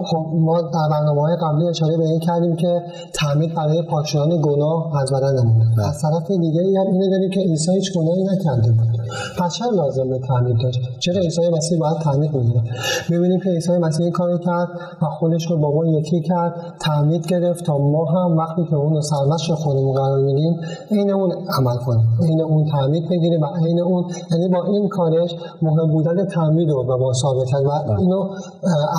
خب 0.06 0.28
ما 0.34 0.62
در 0.62 0.90
برنامه 0.92 1.22
های 1.22 1.36
قبلی 1.42 1.68
اشاره 1.68 1.98
به 1.98 2.04
این 2.04 2.20
کردیم 2.20 2.56
که 2.56 2.82
تعمید 3.14 3.56
برای 3.56 3.82
پاک 3.82 4.18
گناه 4.44 5.02
از 5.02 5.12
بدن 5.12 5.40
نمونه. 5.40 5.66
بله. 5.78 5.88
از 5.88 6.02
طرف 6.02 6.32
دیگه 6.32 6.62
هم 6.62 6.88
اینو 6.92 7.10
داریم 7.10 7.30
که 7.30 7.40
عیسی 7.40 7.72
هیچ 7.72 7.94
گناهی 7.94 8.24
کرده 8.48 8.72
بود 8.72 8.88
پس 9.40 9.54
چرا 9.54 9.70
لازم 9.70 10.10
به 10.10 10.20
تعمید 10.20 10.58
داشت؟ 10.64 10.80
چرا 11.00 11.22
عیسی 11.22 11.42
مسیح 11.58 11.80
باید 11.80 11.98
تعمید 11.98 12.34
می‌گیره 12.34 12.62
می‌بینیم 13.10 13.40
که 13.40 13.50
عیسی 13.50 13.78
مسیح 13.78 14.04
این 14.04 14.12
کار 14.12 14.38
کرد 14.38 14.68
و 15.02 15.06
خودش 15.06 15.52
رو 15.52 15.58
با 15.58 15.72
ما 15.76 15.86
یکی 15.86 16.22
کرد 16.22 16.54
تعمید 16.82 17.28
گرفت 17.28 17.66
تا 17.66 17.78
ما 17.78 18.06
هم 18.06 18.38
وقتی 18.38 18.66
که 18.70 18.76
اون 18.76 18.94
رو 18.94 19.02
سرمشق 19.02 19.54
خودمون 19.54 19.96
قرار 19.96 20.20
میدیم 20.20 20.54
عین 20.92 21.12
اون 21.12 21.32
عمل 21.58 21.78
کنیم 21.86 22.08
عین 22.22 22.42
اون 22.42 22.66
تعمید 22.72 23.10
بگیریم 23.10 23.42
و 23.42 23.46
عین 23.66 23.80
اون 23.80 24.04
یعنی 24.32 24.48
با 24.48 24.64
این 24.64 24.88
کارش 24.88 25.36
مهم 25.62 25.92
بودن 25.92 26.26
تعمید 26.26 26.70
رو 26.70 26.84
به 26.84 26.96
ما 26.96 27.14
ثابت 27.14 27.48
کرد 27.48 27.66
و 27.66 27.70
بله. 27.88 28.00
اینو 28.00 28.30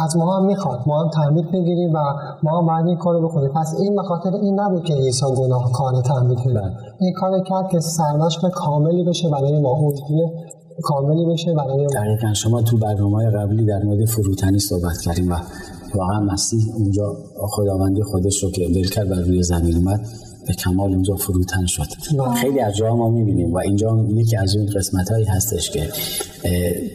از 0.04 0.16
ما 0.16 0.36
هم 0.36 0.44
می‌خواد. 0.44 0.78
ما 0.86 1.02
هم 1.02 1.10
تعمید 1.10 1.50
بگیریم 1.52 1.94
و 1.94 1.98
ما 2.42 2.58
هم 2.58 2.66
باید 2.66 2.86
این 2.86 2.96
کارو 2.96 3.28
بکنیم. 3.28 3.48
پس 3.48 3.74
این 3.78 3.96
به 3.96 4.02
این 4.42 4.60
نبود 4.60 4.84
که 4.84 4.94
عیسی 4.94 5.26
گناه 5.36 5.72
کار 5.72 6.02
تعمید 6.02 6.38
کرد 6.38 6.72
این 7.00 7.12
کار 7.12 7.40
کرد 7.42 7.68
که 7.68 7.80
سرمشق 7.80 8.48
کاملی 8.50 9.04
بشه 9.04 9.28
برای 9.40 9.60
ما 9.60 9.92
کاملی 10.82 11.32
بشه 11.32 11.54
برای 11.54 11.86
دقیقا 11.86 12.34
شما 12.34 12.62
تو 12.62 12.76
برنامه 12.76 13.30
قبلی 13.30 13.64
در 13.64 13.82
مورد 13.82 14.04
فروتنی 14.04 14.58
صحبت 14.58 15.00
کردیم 15.04 15.32
و 15.32 15.36
واقعا 15.94 16.20
مسیح 16.20 16.74
اونجا 16.74 17.16
خداوندی 17.36 18.02
خودش 18.02 18.42
رو 18.42 18.50
که 18.50 18.82
کرد 18.82 19.08
بر 19.08 19.20
روی 19.20 19.42
زمین 19.42 19.76
اومد 19.76 20.00
به 20.46 20.54
کمال 20.54 20.92
اونجا 20.92 21.16
فروتن 21.16 21.66
شد 21.66 21.86
بله. 22.18 22.34
خیلی 22.34 22.60
از 22.60 22.76
جاها 22.76 22.96
ما 22.96 23.10
می‌بینیم 23.10 23.54
و 23.54 23.58
اینجا 23.58 24.06
یکی 24.08 24.36
از 24.36 24.56
اون 24.56 24.66
قسمت 24.66 25.10
هایی 25.10 25.24
هستش 25.24 25.70
که 25.70 25.88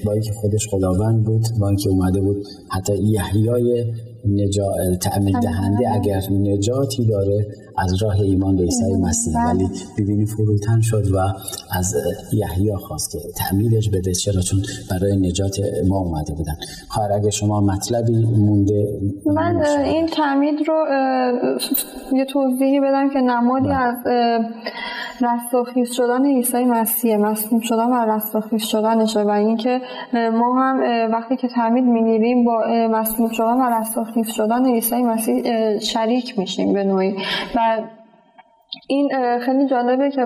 با 0.06 0.12
اینکه 0.12 0.32
خودش 0.34 0.68
خداوند 0.72 1.24
بود 1.24 1.48
با 1.60 1.68
اینکه 1.68 1.90
اومده 1.90 2.22
بود 2.22 2.46
حتی 2.70 2.98
یحیای 2.98 3.94
نجا... 4.26 4.72
تأمین 5.02 5.40
دهنده 5.40 5.96
اگر 5.96 6.22
نجاتی 6.32 7.06
داره 7.06 7.48
از 7.78 8.04
راه 8.04 8.20
ایمان 8.20 8.56
به 8.56 8.64
عیسی 8.64 8.94
مسیح. 8.94 9.34
بله. 9.34 9.54
ولی 9.54 9.70
ببینی 9.98 10.26
فروتن 10.26 10.82
شد 10.82 11.12
و 11.14 11.18
از 11.72 11.96
یحیی 12.34 12.76
خواست 12.76 13.12
که 13.12 13.20
تعمیدش 13.36 13.90
بده. 13.90 14.14
چرا؟ 14.14 14.42
چون 14.42 14.60
برای 14.92 15.18
نجات 15.18 15.58
ما 15.88 15.98
اومده 15.98 16.34
بودن. 16.34 16.56
خواهر 16.90 17.12
اگه 17.12 17.30
شما 17.30 17.62
مطلبی 17.62 18.26
مونده 18.26 19.00
من 19.26 19.66
این 19.86 20.08
تعمید 20.08 20.56
رو 20.68 20.86
یه 22.14 22.26
توضیحی 22.26 22.80
بدم 22.80 23.10
که 23.14 23.20
نمادی 23.20 23.66
بله. 23.66 23.76
از 23.76 23.96
رستاخیز 25.24 25.92
شدن 25.92 26.26
عیسی 26.26 26.66
مسیح 26.66 27.18
مسلوم 27.18 27.62
شدن 27.62 27.90
و 27.90 28.12
رستاخیز 28.12 28.64
شدنشه 28.64 29.24
و 29.24 29.30
اینکه 29.30 29.82
ما 30.14 30.62
هم 30.62 30.80
وقتی 31.12 31.38
که 31.38 31.48
تعمید 31.48 31.84
می‌گیریم 31.84 32.46
با 32.46 32.64
مسلوم 32.92 33.30
شدن 33.30 33.58
و 33.58 33.80
رستاخیز 33.80 34.28
شدن 34.28 34.66
عیسی 34.66 35.04
مسیح 35.04 35.44
شریک 35.80 36.40
میشیم 36.40 36.74
به 36.74 36.84
نوعی. 36.84 37.16
و 37.56 37.78
این 38.88 39.10
خیلی 39.40 39.68
جالبه 39.68 40.12
که 40.12 40.22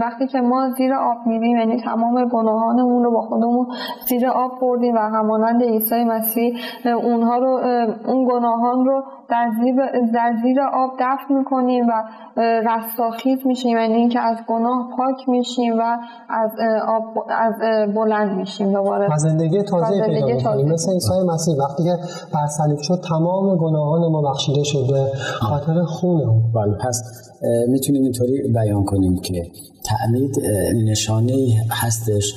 وقتی 0.00 0.26
که 0.26 0.40
ما 0.40 0.70
زیر 0.70 0.94
آب 0.94 1.16
میریم 1.26 1.56
یعنی 1.56 1.80
تمام 1.80 2.28
گناهانمون 2.28 3.04
رو 3.04 3.10
با 3.10 3.20
خودمون 3.20 3.66
زیر 4.08 4.28
آب 4.28 4.60
بردیم 4.60 4.94
و 4.94 4.98
همانند 4.98 5.62
عیسی 5.62 6.04
مسیح 6.04 6.58
اونها 6.84 7.38
رو 7.38 7.60
اون 8.06 8.28
گناهان 8.28 8.86
رو 8.86 9.04
در 9.32 9.50
زیر, 9.60 9.76
در 10.14 10.32
زیر 10.42 10.60
آب 10.60 10.90
دفن 11.00 11.34
می‌کنیم 11.34 11.84
و 11.88 11.92
رستاخیز 12.40 13.46
میشیم 13.46 13.78
یعنی 13.78 13.94
اینکه 13.94 14.20
از 14.20 14.36
گناه 14.48 14.90
پاک 14.96 15.28
میشیم 15.28 15.78
و 15.78 15.98
از 16.28 16.50
آب 16.88 17.26
از 17.28 17.54
بلند 17.94 18.36
میشیم 18.36 18.72
دوباره. 18.72 19.14
و 19.14 19.18
زندگی 19.18 19.62
تازه 19.62 20.06
پیدا 20.06 20.26
می‌کنیم. 20.26 20.72
مثل 20.72 20.92
عیسی 20.92 21.12
مسیح 21.28 21.56
وقتی 21.56 21.82
که 21.84 21.96
بر 22.34 22.46
صلیب 22.46 22.78
شد 22.78 23.00
تمام 23.08 23.56
گناهان 23.56 24.12
ما 24.12 24.22
بخشیده 24.22 24.64
شده 24.64 25.06
خاطر 25.40 25.82
خون 25.82 26.42
بله 26.54 26.74
پس 26.74 27.30
می‌تونیم 27.68 28.02
اینطوری 28.02 28.52
بیان 28.54 28.84
کنیم 28.84 29.20
که 29.20 29.42
تعمید 29.84 30.40
نشانه 30.74 31.64
هستش. 31.70 32.34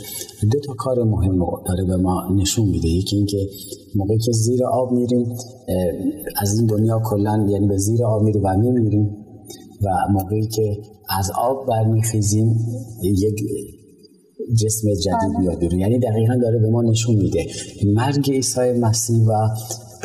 دو 0.52 0.60
تا 0.60 0.74
کار 0.74 1.04
مهم 1.04 1.40
رو 1.40 1.64
داره 1.66 1.84
به 1.86 1.98
ما 1.98 2.28
نشون 2.36 2.68
میده. 2.70 2.88
یکی 2.88 3.16
اینکه 3.16 3.38
موقعی 3.96 4.18
که 4.18 4.32
زیر 4.32 4.66
آب 4.66 4.92
میریم 4.92 5.36
از 6.38 6.58
این 6.58 6.66
دنیا 6.66 7.02
کلا 7.06 7.46
یعنی 7.50 7.68
به 7.68 7.78
زیر 7.78 8.06
آب 8.06 8.24
میریم 8.24 8.44
و 8.44 8.58
میمیریم 8.58 9.18
و 9.82 9.88
موقعی 10.12 10.48
که 10.48 10.78
از 11.10 11.32
آب 11.38 11.68
برمیخیزیم 11.68 12.56
یک 13.04 13.36
جسم 14.62 14.88
جدید 14.94 15.40
بیاد 15.40 15.60
بیرون. 15.60 15.80
یعنی 15.80 16.00
دقیقا 16.00 16.36
داره 16.42 16.60
به 16.60 16.70
ما 16.70 16.82
نشون 16.82 17.16
میده. 17.16 17.46
مرگ 17.86 18.32
عیسی 18.32 18.72
مسیح 18.80 19.26
و 19.28 19.32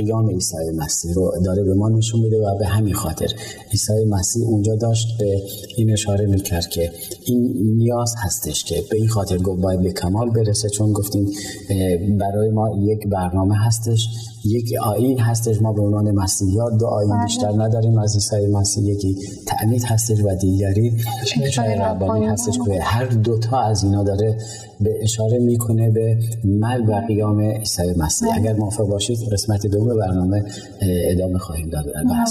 قیام 0.00 0.30
عیسی 0.30 0.70
مسیح 0.76 1.14
رو 1.14 1.32
داره 1.44 1.62
به 1.62 1.74
ما 1.74 1.88
نشون 1.88 2.20
میده 2.20 2.38
و 2.38 2.58
به 2.58 2.66
همین 2.66 2.94
خاطر 2.94 3.28
عیسی 3.70 4.04
مسیح 4.08 4.46
اونجا 4.46 4.74
داشت 4.74 5.06
به 5.18 5.42
این 5.76 5.92
اشاره 5.92 6.26
می‌کرد 6.26 6.68
که 6.68 6.92
این 7.24 7.74
نیاز 7.76 8.14
هستش 8.18 8.64
که 8.64 8.82
به 8.90 8.96
این 8.96 9.08
خاطر 9.08 9.38
گفت 9.38 9.62
باید 9.62 9.82
به 9.82 9.92
کمال 9.92 10.30
برسه 10.30 10.68
چون 10.68 10.92
گفتیم 10.92 11.30
برای 12.18 12.50
ما 12.50 12.70
یک 12.78 13.08
برنامه 13.08 13.54
هستش 13.58 14.08
یک 14.44 14.74
آین 14.82 15.18
هستش 15.18 15.62
ما 15.62 15.72
به 15.72 15.82
عنوان 15.82 16.10
مسیحیات 16.10 16.72
دو 16.78 16.86
آین 16.86 17.10
بله. 17.10 17.24
بیشتر 17.24 17.52
نداریم. 17.62 17.98
از 17.98 18.14
عیسی 18.14 18.46
مسیح 18.46 18.84
یکی 18.84 19.16
تعمید 19.46 19.84
هستش 19.84 20.18
و 20.24 20.34
دیگری 20.34 20.96
اشاره 21.42 21.82
ربانی 21.82 22.26
هستش 22.26 22.58
که 22.66 22.80
هر 22.82 23.06
دوتا 23.06 23.60
از 23.60 23.84
اینا 23.84 24.02
داره 24.04 24.38
به 24.80 24.90
اشاره 25.02 25.38
می‌کنه 25.38 25.90
به 25.90 26.18
مرگ 26.44 26.88
و 26.88 26.92
قیام 27.08 27.40
عیسی 27.40 27.82
مسیح. 27.96 28.28
بله. 28.28 28.40
اگر 28.40 28.52
موافق 28.52 28.84
باشید 28.84 29.18
قسمت 29.32 29.66
دوم 29.66 29.98
برنامه 29.98 30.44
ادامه 30.82 31.38
خواهیم 31.38 31.68
داد. 31.68 31.84
بحث. 32.10 32.30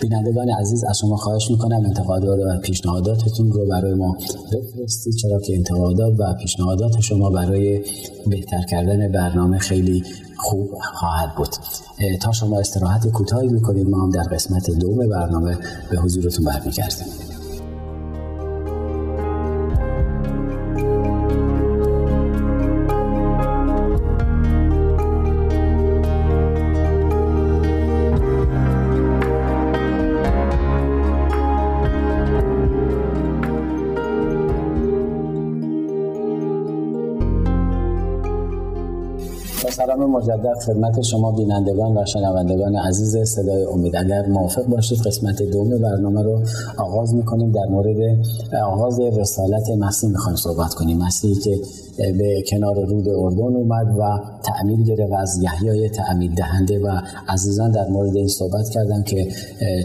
بینندگان 0.00 0.50
عزیز 0.50 0.84
از 0.84 0.98
شما 0.98 1.16
خواهش 1.16 1.50
می‌کنم 1.50 1.82
انتقادات 1.86 2.38
و 2.38 2.60
پیشنهاداتتون 2.60 3.52
رو 3.52 3.66
برای 3.66 3.94
ما 3.94 4.16
بفرستید 4.52 5.14
چرا 5.14 5.40
که 5.40 5.54
انتقادات 5.56 6.12
و 6.18 6.34
پیشنهادات 6.34 7.00
شما 7.00 7.30
برای 7.30 7.80
بهتر 8.26 8.62
کردن 8.70 9.12
برنامه 9.12 9.58
خیلی 9.58 10.02
خوب 10.42 10.70
خواهد 10.94 11.34
بود. 11.34 11.48
تا 12.20 12.32
شما 12.32 12.58
استراحت 12.58 13.08
کوتاهی 13.08 13.48
می‌کنید 13.48 13.88
ما 13.88 14.02
هم 14.02 14.10
در 14.10 14.22
قسمت 14.22 14.70
دوم 14.70 15.08
برنامه 15.08 15.58
به 15.90 15.98
حضورتون 15.98 16.44
برمیگردیم. 16.44 17.29
مجدد 40.20 40.58
خدمت 40.66 41.02
شما 41.02 41.32
بینندگان 41.32 41.96
و 41.98 42.04
شنوندگان 42.04 42.76
عزیز 42.76 43.16
صدای 43.16 43.64
امید. 43.64 43.96
اگر 43.96 44.26
موافق 44.26 44.66
باشید 44.66 44.98
قسمت 45.06 45.42
دوم 45.42 45.78
برنامه 45.78 46.22
رو 46.22 46.42
آغاز 46.78 47.14
می‌کنیم. 47.14 47.50
در 47.52 47.66
مورد 47.70 47.96
آغاز 48.64 49.00
رسالت 49.00 49.70
مسیح 49.78 50.10
می‌خوایم 50.10 50.36
صحبت 50.36 50.74
کنیم. 50.74 50.98
مسیحی 50.98 51.34
که 51.34 51.56
به 52.18 52.42
کنار 52.50 52.74
رود 52.86 53.08
اردن 53.08 53.56
اومد 53.56 53.86
و 53.98 54.20
تعمیر 54.52 54.82
گرفت 54.82 55.12
از 55.12 55.42
یحیای 55.42 55.88
تعمیر 55.88 56.34
دهنده 56.34 56.78
و 56.78 57.00
عزیزان 57.28 57.70
در 57.70 57.88
مورد 57.88 58.16
این 58.16 58.28
صحبت 58.28 58.68
کردن 58.68 59.02
که 59.02 59.28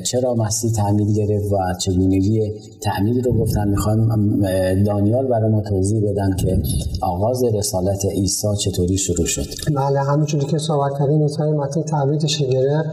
چرا 0.06 0.34
مسیح 0.34 0.72
تعمیر 0.72 1.08
گرفت 1.14 1.52
و 1.52 1.58
چگونگی 1.80 2.52
تعمیر 2.82 3.24
رو 3.24 3.34
گفتن. 3.34 3.68
می‌خوایم 3.68 4.42
دانیال 4.84 5.28
برای 5.28 5.52
ما 5.52 5.62
توضیح 5.62 6.12
بدن 6.12 6.36
که 6.36 6.62
آغاز 7.02 7.44
رسالت 7.44 8.06
عیسی 8.06 8.48
چطوری 8.60 8.98
شروع 8.98 9.26
شد. 9.26 9.46
بله 9.76 10.00
همونجوری 10.00 10.46
که 10.46 10.58
صحبت 10.58 10.92
کردیم 11.00 11.22
عیسی 11.22 11.44
مسیح 11.44 11.84
تعمیدش 11.84 12.42
گرفت. 12.42 12.90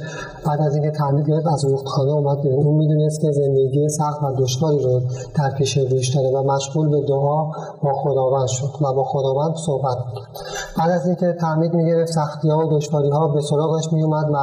بعد 0.47 0.61
از 0.61 0.75
اینکه 0.75 0.91
تعمیر 0.91 1.25
گرفت 1.25 1.47
از 1.47 1.65
رودخانه 1.65 2.13
اومد 2.13 2.43
بیرون. 2.43 2.67
اون 2.67 2.75
می‌دونست 2.75 3.21
که 3.21 3.33
زندگی 3.33 3.89
سخت 3.89 4.23
و 4.23 4.43
دشواری 4.43 4.79
رو 4.83 5.01
در 5.35 5.51
پیش 5.59 5.79
روش 5.79 6.09
داره 6.17 6.29
و 6.29 6.43
مشغول 6.43 6.89
به 6.89 7.07
دعا 7.09 7.45
با 7.83 7.93
خداوند 8.03 8.49
شد 8.49 8.71
و 8.81 8.93
با 8.95 9.05
خداوند 9.05 9.55
صحبت 9.67 9.97
بعد 10.79 10.91
از 10.91 11.07
اینکه 11.07 11.37
تعمید 11.63 11.75
می‌گرفت 11.75 12.13
سختی 12.13 12.49
ها 12.49 12.59
و 12.59 12.77
دشواری 12.77 13.11
ها 13.11 13.29
به 13.29 13.41
سراغش 13.41 13.93
میومد 13.93 14.27
و 14.35 14.37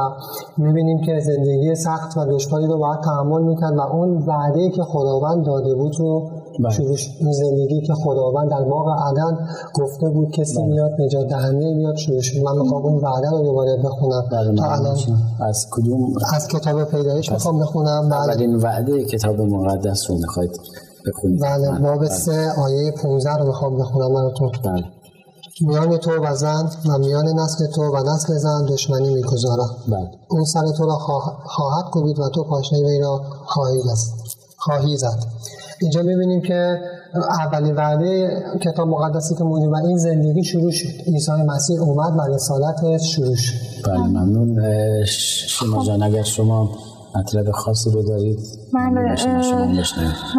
می‌بینیم 0.56 1.00
که 1.00 1.20
زندگی 1.20 1.74
سخت 1.74 2.16
و 2.16 2.24
دشواری 2.24 2.66
رو 2.66 2.78
باید 2.78 3.00
تحمل 3.00 3.42
می‌کرد 3.42 3.76
و 3.76 3.80
اون 3.80 4.24
وعده 4.26 4.70
که 4.70 4.82
خداوند 4.82 5.46
داده 5.46 5.74
بود 5.74 5.96
رو 5.98 6.30
بله. 6.58 6.70
شروع 6.70 6.96
زندگی 7.32 7.80
که 7.80 7.94
خداوند 7.94 8.50
در 8.50 8.64
باغ 8.64 8.88
عدن 8.88 9.48
گفته 9.74 10.08
بود 10.08 10.30
کسی 10.30 10.56
بله. 10.56 10.66
میاد 10.66 10.90
نجات 11.00 11.28
دهنده 11.28 11.74
میاد 11.74 11.96
شروع 11.96 12.20
شد. 12.20 12.42
من 12.42 12.62
می‌خوام 12.62 12.82
اون 12.82 13.04
وعده 13.04 13.30
رو 13.30 13.42
دوباره 13.42 13.76
بخونم. 13.84 14.22
بله، 14.32 14.54
تا 14.54 14.64
الان. 14.64 14.96
از 15.40 15.66
کدوم 15.70 16.12
از 16.34 16.48
کتاب 16.48 16.84
پیدایش 16.84 17.32
می‌خوام 17.32 17.58
بخونم. 17.58 18.12
اولین 18.12 18.56
وعده 18.56 19.04
کتاب 19.04 19.40
مقدس 19.40 20.10
رو 20.10 20.16
می‌خواید 20.16 20.60
بخونید. 21.06 21.42
بله 21.42 21.78
باب 21.78 22.04
سه 22.04 22.52
آیه 22.66 22.92
15 23.02 23.36
رو 23.36 23.46
می‌خوام 23.46 23.78
بخونم 23.78 24.14
براتون. 24.14 24.50
بله. 24.64 24.84
میان 25.60 25.96
تو 25.96 26.10
و 26.10 26.34
زن 26.34 26.70
و 26.88 26.98
میان 26.98 27.28
نسل 27.28 27.66
تو 27.66 27.82
و 27.82 28.14
نسل 28.14 28.38
زن 28.38 28.66
دشمنی 28.66 29.14
می‌گذارم. 29.14 29.76
بله. 29.88 30.10
اون 30.28 30.44
سر 30.44 30.62
تو 30.76 30.86
را 30.86 30.98
خواهد 31.44 31.84
کوبید 31.90 32.18
و 32.18 32.28
تو 32.28 32.44
پاشنه 32.44 32.78
وی 32.78 33.00
را 33.00 33.22
خواهی 33.46 33.80
زد 33.80 33.96
خواهی 34.56 34.96
زد. 34.96 35.18
اینجا 35.80 36.02
می‌بینیم 36.02 36.40
که 36.40 36.78
اولین 37.14 37.76
وعده 37.76 38.42
کتاب 38.62 38.88
مقدسی 38.88 39.34
که 39.34 39.44
موجود 39.44 39.74
این 39.74 39.98
زندگی 39.98 40.44
شروع 40.44 40.70
شد. 40.70 41.02
عیسی 41.06 41.32
مسیح 41.32 41.80
اومد 41.80 42.18
و 42.18 42.34
رسالتش 42.34 43.14
شروع 43.14 43.36
شد. 43.36 43.54
بله 43.86 43.98
ممنون. 43.98 44.58
شما 45.48 45.84
جان 45.84 46.02
اگر 46.02 46.22
شما 46.22 46.70
مطلب 47.18 47.50
خاصی 47.50 47.90
رو 47.90 48.02
دارید 48.02 48.38
بله 48.74 49.12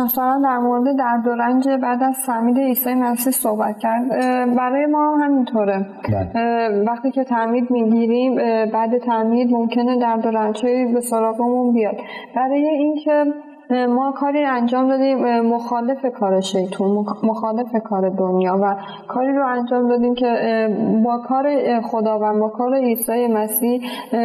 مثلا 0.06 0.42
در 0.44 0.58
مورد 0.58 0.98
درد 0.98 1.28
و 1.28 1.30
رنج 1.30 1.70
بعد 1.70 2.04
از 2.04 2.16
تعمید 2.26 2.58
عیسی 2.58 2.94
مسیح 2.94 3.34
صحبت 3.34 3.80
کرد. 3.80 4.10
برای 4.58 4.86
ما 4.86 5.14
هم 5.14 5.24
همینطوره. 5.24 5.86
بله. 6.10 6.84
وقتی 6.84 7.12
که 7.12 7.24
تعمید 7.24 7.72
می‌گیریم 7.72 8.36
بعد 8.74 8.98
تعمید 8.98 9.52
ممکنه 9.52 10.00
درد 10.00 10.26
و 10.26 10.30
رنج 10.30 10.62
به 10.94 11.02
سراغمون 11.02 11.74
بیاد. 11.74 11.96
برای 12.36 12.68
اینکه 12.68 13.26
ما 13.72 14.12
کاری 14.12 14.46
انجام 14.46 14.90
دادیم 14.90 15.42
مخالف 15.42 16.06
کار 16.20 16.42
شیطون 16.42 17.06
مخالف 17.24 17.68
کار 17.84 18.10
دنیا 18.10 18.60
و 18.62 18.76
کاری 19.08 19.34
رو 19.34 19.48
انجام 19.48 19.90
دادیم 19.90 20.16
که 20.16 20.26
با 21.06 21.18
کار 21.28 21.46
خداوند 21.82 22.40
با 22.40 22.50
کار 22.50 22.76
عیسی 22.76 23.28
مسیح 23.28 23.82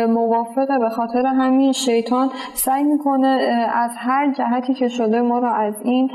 موافقه. 0.08 0.78
به 0.80 0.88
خاطر 0.88 1.26
همین 1.26 1.72
شیطان 1.72 2.28
سعی 2.54 2.84
می‌کنه 2.84 3.38
از 3.74 3.90
هر 3.96 4.32
جهتی 4.32 4.74
که 4.74 4.88
شده 4.88 5.20
ما 5.20 5.38
رو 5.38 5.48
از 5.54 5.74
این 5.84 6.10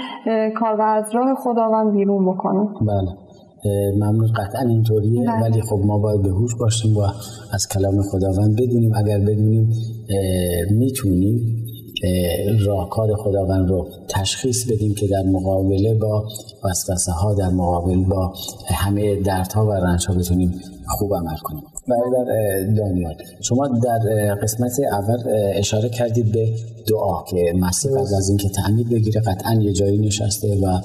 کار 0.55 0.75
و 0.75 0.81
از 0.81 1.15
راه 1.15 1.35
خداوند 1.35 1.93
بیرون 1.93 2.25
بکنه. 2.25 2.67
بله. 2.81 3.11
ممنون. 3.95 4.27
قطعا 4.27 4.61
اینطوریه. 4.69 5.21
بله. 5.21 5.41
ولی 5.41 5.61
خب 5.61 5.79
ما 5.85 5.97
باید 5.97 6.21
به 6.21 6.29
هوش 6.29 6.55
باشیم 6.59 6.97
و 6.97 7.01
از 7.53 7.67
کلام 7.73 8.01
خداوند 8.11 8.55
بدونیم. 8.61 8.91
اگر 8.95 9.19
بدونیم 9.19 9.69
می‌تونیم 10.79 11.65
راهکار 12.65 13.15
خداوند 13.15 13.69
رو 13.69 13.87
تشخیص 14.07 14.71
بدیم 14.71 14.95
که 14.95 15.07
در 15.07 15.23
مقابله 15.23 15.93
با 15.93 16.25
وسوسه 16.63 17.11
ها 17.11 17.33
در 17.33 17.49
مقابل 17.49 18.03
با 18.03 18.33
همه 18.67 19.15
دردها 19.15 19.67
و 19.67 19.71
رنج 19.71 20.05
ها 20.07 20.13
بتونیم 20.13 20.61
خوب 20.87 21.15
عمل 21.15 21.37
کنیم. 21.37 21.63
برادر 21.87 22.25
دانیال. 22.77 23.15
شما 23.41 23.67
در 23.67 24.35
قسمت 24.35 24.71
اول 24.91 25.17
اشاره 25.55 25.89
کردید 25.89 26.31
به 26.31 26.53
دعا 26.87 27.23
که 27.23 27.53
مسیح 27.59 27.91
قبل 27.91 28.15
از 28.17 28.29
اینکه 28.29 28.49
تعمید 28.49 28.89
بگیره 28.89 29.21
قطعا 29.21 29.53
یه 29.53 29.73
جایی 29.73 29.97
نشسته 29.97 30.47
و 30.47 30.79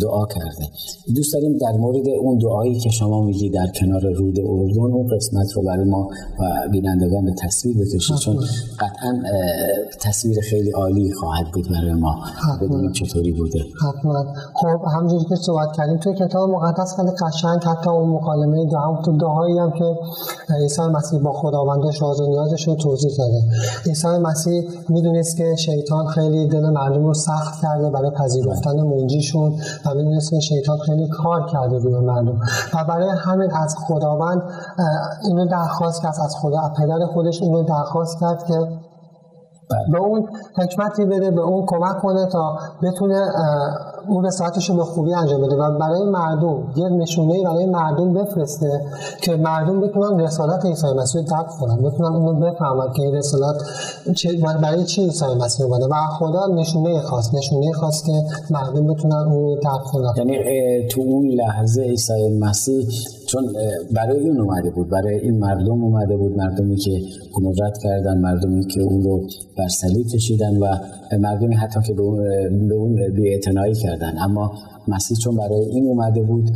دعا 0.00 0.26
کرده. 0.26 0.68
دوست 1.16 1.32
داریم 1.34 1.58
در 1.58 1.72
مورد 1.78 2.08
اون 2.20 2.38
دعایی 2.38 2.78
که 2.78 2.90
شما 2.90 3.24
میگی 3.24 3.50
در 3.50 3.66
کنار 3.80 4.00
رود 4.00 4.40
اردن 4.40 4.92
اون 4.94 5.16
قسمت 5.16 5.52
رو 5.56 5.62
برای 5.62 5.84
ما 5.84 6.08
و 6.40 6.68
بینندگان 6.70 7.24
به 7.24 7.32
تصویر 7.42 7.76
بکشید. 7.76 8.16
چون 8.16 8.36
قطعا 8.80 9.22
تصویر 10.00 10.40
خیلی 10.50 10.70
عالی 10.70 11.12
خواهد 11.12 11.46
بود 11.54 11.68
برای 11.70 11.92
ما. 11.92 12.24
بدونیم 12.62 12.92
چطوری 12.92 13.32
بوده. 13.32 13.58
حتما. 13.58 14.34
خب 14.54 14.80
همونجوری 14.94 15.24
که 15.24 15.36
صحبت 15.36 15.68
کردیم 15.76 15.96
توی 15.96 16.14
کتاب 16.14 16.50
مقدس 16.50 16.96
خیلی 16.96 17.10
قشنگ 17.10 17.62
حتی 17.62 17.90
اون 17.90 18.10
مکالمه 18.10 18.66
دعا 18.72 19.02
تو 19.04 19.16
دعایی 19.16 19.58
هم 19.58 19.72
که 19.78 19.84
عیسی 20.50 20.82
مسیح 20.82 21.20
با 21.20 21.32
خداوندش 21.32 22.02
راز 22.02 22.20
و 22.20 22.26
نیازش 22.26 22.68
رو 22.68 22.74
توضیح 22.74 23.10
داده 23.18 23.42
عیسی 23.86 24.08
مسیح 24.08 24.68
می‌دونست 24.88 25.36
که 25.36 25.56
شیطان 25.56 26.06
خیلی 26.06 26.48
دل 26.48 26.70
مردم 26.70 27.04
رو 27.04 27.14
سخت 27.14 27.62
کرده 27.62 27.90
برای 27.90 28.10
پذیرفتن 28.10 28.80
منجیشون 28.80 29.52
و 29.86 29.94
می‌دونست 29.94 30.30
که 30.30 30.40
شیطان 30.40 30.78
خیلی 30.78 31.08
کار 31.08 31.46
کرده 31.46 31.78
روی 31.78 32.00
مردم 32.00 32.40
و 32.74 32.84
برای 32.88 33.10
همین 33.18 33.50
از 33.52 33.76
خداوند 33.78 34.42
اینو 35.24 35.46
درخواست 35.46 36.02
کرد 36.02 36.14
از 36.24 36.36
خدا 36.40 36.72
پدر 36.78 37.06
خودش 37.06 37.42
اینو 37.42 37.62
درخواست 37.62 38.20
کرد 38.20 38.44
که. 38.46 38.54
به 39.92 39.98
اون 39.98 40.28
حکمتی 40.56 41.04
بده 41.04 41.30
به 41.30 41.40
اون 41.40 41.66
کمک 41.66 41.98
کنه 41.98 42.26
تا 42.26 42.58
بتونه 42.82 43.24
اون 44.08 44.24
رسالتش 44.24 44.70
رو 44.70 44.76
به 44.76 44.84
خوبی 44.84 45.14
انجام 45.14 45.42
بده. 45.42 45.56
و 45.56 45.78
برای 45.78 46.04
مردم 46.04 46.72
یه 46.76 46.88
نشونه 46.88 47.44
برای 47.44 47.66
مردم 47.66 48.12
بفرسته 48.12 48.80
که 49.22 49.36
مردم 49.36 49.80
بتونن 49.80 50.20
رسالت 50.20 50.64
عیسی 50.64 50.86
مسیح 50.96 51.22
رو 51.22 51.28
درک 51.28 51.46
کنن 51.60 51.76
بتونن 51.76 52.16
اونو 52.16 52.40
بفهمن 52.40 52.92
که 52.92 53.02
این 53.02 53.14
رسالت 53.14 53.56
برای 54.62 54.84
چی 54.84 55.02
عیسی 55.02 55.24
مسیح 55.40 55.66
اومده. 55.66 55.86
و 55.86 55.94
خدا 56.18 56.46
نشونه 56.46 57.00
خاص 57.00 57.34
نشونه 57.34 57.72
خاص 57.72 58.02
که 58.02 58.12
مردم 58.50 58.86
بتونن 58.86 59.14
اون 59.14 59.58
درک 59.62 59.82
کنن. 59.82 60.12
یعنی 60.16 60.88
تو 60.88 61.00
اون 61.00 61.26
لحظه 61.26 61.82
عیسی 61.82 62.38
مسیح 62.38 62.88
چون 63.34 63.52
برای 63.94 64.18
این 64.18 64.40
اومده 64.40 64.70
بود 64.70 64.88
برای 64.88 65.20
این 65.20 65.38
مردم 65.38 65.84
اومده 65.84 66.16
بود 66.16 66.36
مردمی 66.36 66.76
که 66.76 67.00
اونو 67.34 67.52
رد 67.62 67.78
کردن 67.82 68.20
مردمی 68.20 68.66
که 68.66 68.80
اون 68.80 69.02
رو 69.02 69.26
بر 69.58 69.68
کشیدن 70.14 70.56
و 70.56 70.66
مردمی 71.20 71.54
حتی 71.54 71.80
که 71.86 71.94
به 71.94 72.02
اون, 72.02 72.18
به 72.68 72.74
اون 72.74 72.94
کردن. 73.74 74.18
اما 74.18 74.52
مسیح 74.88 75.16
چون 75.16 75.36
برای 75.36 75.64
این 75.70 75.86
اومده 75.86 76.22
بود 76.22 76.50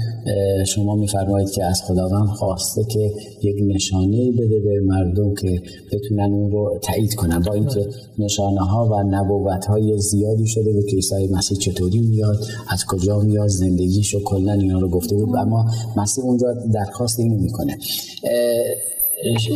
شما 0.66 0.94
میفرمایید 0.94 1.50
که 1.50 1.64
از 1.64 1.82
خداوند 1.82 2.26
خواسته 2.26 2.84
که 2.84 3.12
یک 3.42 3.56
نشانه 3.74 4.32
بده 4.32 4.60
به 4.60 4.80
مردم 4.80 5.34
که 5.34 5.62
بتونن 5.92 6.32
اون 6.32 6.50
رو 6.50 6.78
تایید 6.82 7.14
کنن. 7.14 7.42
با 7.46 7.54
اینکه 7.54 7.86
نشانه 8.18 8.60
ها 8.60 8.86
و 8.86 9.02
نبوت 9.02 9.64
های 9.66 9.98
زیادی 9.98 10.46
شده 10.46 10.82
که 10.82 10.96
عیسی 10.96 11.28
مسیح 11.32 11.58
چطوری 11.58 12.00
میاد 12.00 12.38
از 12.68 12.84
کجا 12.88 13.20
میاد 13.20 13.48
زندگیش 13.48 14.14
و 14.14 14.20
کلا 14.24 14.52
اینا 14.52 14.78
رو 14.78 14.88
گفته 14.88 15.16
بود 15.16 15.36
اما 15.36 15.64
مسیح 15.96 16.24
اونجا 16.24 16.46
درخواست 16.74 17.20
اینو 17.20 17.36
می‌کنه. 17.36 17.78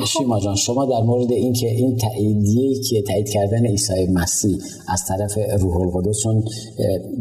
شیما 0.06 0.40
جان 0.40 0.56
شما 0.56 0.86
در 0.86 1.00
مورد 1.00 1.32
اینکه 1.32 1.70
این 1.70 1.96
تاییدیه 1.96 2.82
که 2.82 3.02
تایید 3.02 3.28
کردن 3.28 3.66
عیسی 3.66 4.06
مسیح 4.06 4.56
از 4.88 5.04
طرف 5.08 5.60
روح 5.60 5.76
القدس 5.76 6.22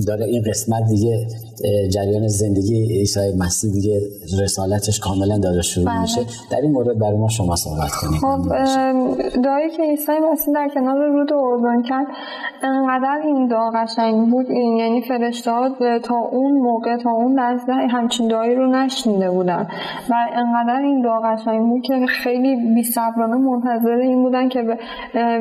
داره 0.07 0.25
این 0.25 0.43
قسمت 0.43 0.83
دیگه 0.89 1.27
جریان 1.93 2.27
زندگی 2.27 2.99
عیسی 2.99 3.19
مسیح 3.39 3.71
دیگه 3.71 4.01
رسالتش 4.43 4.99
کاملا 4.99 5.37
داره 5.37 5.61
شروع 5.61 5.85
بله. 5.85 6.01
میشه. 6.01 6.21
در 6.51 6.57
این 6.61 6.71
مورد 6.71 6.99
برای 6.99 7.17
ما 7.17 7.29
شما 7.29 7.55
صحبت 7.55 7.91
کنید. 8.01 8.21
خب 8.21 8.39
دعایی 9.43 9.69
که 9.69 9.83
عیسی 9.83 10.11
مسیح 10.31 10.53
در 10.53 10.69
کنار 10.73 11.07
رود 11.07 11.33
اردن 11.33 11.81
کرد 11.81 12.07
انقدر 12.63 13.21
این 13.23 13.47
دعا 13.47 13.71
قشنگ 13.71 14.31
بود 14.31 14.49
این 14.49 14.77
یعنی 14.77 15.01
فرشته 15.01 15.51
تا 16.03 16.15
اون 16.15 16.51
موقع 16.51 16.97
تا 16.97 17.09
اون 17.09 17.39
لحظه 17.39 17.73
همچین 17.73 18.27
دعایی 18.27 18.55
رو 18.55 18.67
نشنیده 18.67 19.31
بودن. 19.31 19.67
و 20.09 20.13
انقدر 20.33 20.81
این 20.81 21.01
دعا 21.01 21.19
قشنگ 21.19 21.69
بود 21.69 21.81
که 21.81 22.05
خیلی 22.23 22.55
بیصبرانه 22.75 23.35
منتظر 23.35 23.91
این 23.91 24.23
بودن 24.23 24.49
که 24.49 24.63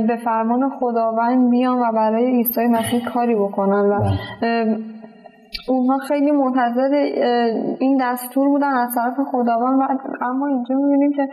به 0.09 0.17
فرمان 0.25 0.71
خداوند 0.81 1.51
بیان 1.51 1.79
و 1.79 1.93
برای 1.93 2.27
عیسی 2.37 2.61
مسیح 2.61 3.05
کاری 3.15 3.35
بکنن. 3.35 3.91
و 3.91 4.01
بله. 4.01 4.90
اونها 5.69 5.99
خیلی 5.99 6.31
منتظر 6.31 6.95
این 7.81 7.99
دستور 8.01 8.49
بودن 8.49 8.73
از 8.73 8.95
طرف 8.95 9.15
خداوند 9.33 9.81
و 9.81 9.85
اما 10.21 10.47
اینجا 10.47 10.75
می‌بینیم 10.75 11.13
که 11.13 11.29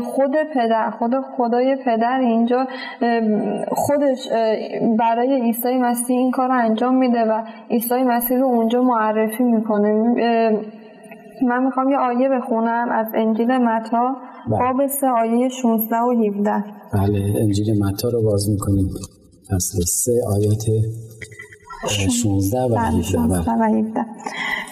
خود 0.00 0.30
پدر 0.54 0.90
خود 0.90 1.12
خدای 1.36 1.76
پدر 1.84 2.20
اینجا 2.20 2.66
خودش 3.70 4.28
برای 4.98 5.40
عیسی 5.42 5.78
مسیح 5.78 6.18
این 6.18 6.30
کار 6.30 6.48
رو 6.48 6.54
انجام 6.54 6.96
میده 6.96 7.20
و 7.20 7.42
عیسی 7.70 8.02
مسیح 8.02 8.38
رو 8.38 8.46
اونجا 8.46 8.82
معرفی 8.82 9.44
می‌کنه. 9.44 10.14
من 11.42 11.64
می‌خوام 11.64 11.88
یه 11.90 11.98
آیه 11.98 12.28
بخونم 12.28 12.88
از 12.90 13.06
انجیل 13.14 13.52
متا 13.52 14.16
بله. 14.50 14.58
باب 14.58 14.86
سه 14.86 15.06
آیه 15.06 15.48
16 15.48 15.96
و 15.96 16.24
17 16.24 16.64
بله 16.94 17.42
انجیل 17.42 17.84
متا 17.84 18.08
رو 18.08 18.22
باز 18.22 18.50
می‌کنیم. 18.50 18.88
فصل 19.50 19.78
سه 19.80 20.12
آیات 20.36 20.64
16 21.86 22.58
و 22.58 22.78
17 22.78 23.18
بله. 23.18 24.06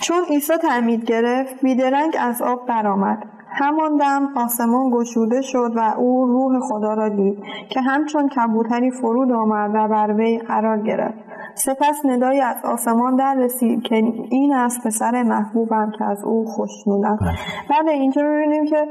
چون 0.01 0.25
عیسی 0.31 0.57
تعمید 0.57 1.05
گرفت 1.05 1.63
بیدرنگ 1.63 2.17
از 2.21 2.43
آب 2.43 2.67
برآمد. 2.67 3.19
همان 3.49 3.97
دم 3.97 4.29
آسمان 4.37 4.91
گشوده 4.91 5.43
شد 5.43 5.73
و 5.77 5.95
او 5.99 6.27
روح 6.27 6.61
خدا 6.61 6.95
را 6.95 7.09
دید 7.09 7.39
که 7.69 7.81
همچون 7.81 8.29
کبوتری 8.29 8.91
فرود 8.91 9.33
آمد 9.33 9.71
و 9.75 9.89
بر 9.89 10.13
وی 10.13 10.39
قرار 10.39 10.83
گرفت. 10.83 11.26
سپس 11.57 12.01
ندایی 12.05 12.41
از 12.41 12.65
آسمان 12.65 13.17
در 13.17 13.35
رسید 13.35 13.83
که 13.83 13.95
این 14.31 14.55
از 14.55 14.81
پسر 14.85 15.23
محبوبم 15.23 15.93
که 15.99 16.05
از 16.05 16.25
او 16.25 16.45
خوشنودم 16.45 17.17
بله. 17.21 17.37
بعد 17.71 17.89
اینجا 17.89 18.23
می‌بینیم 18.23 18.67
که 18.67 18.87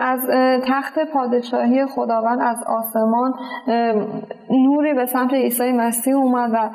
از 0.00 0.20
تخت 0.66 0.98
پادشاهی 1.12 1.86
خداوند 1.86 2.40
از 2.40 2.64
آسمان 2.66 3.34
نوری 4.50 4.94
به 4.94 5.06
سمت 5.06 5.32
عیسی 5.32 5.72
مسیح 5.72 6.16
اومد 6.16 6.50
و 6.54 6.70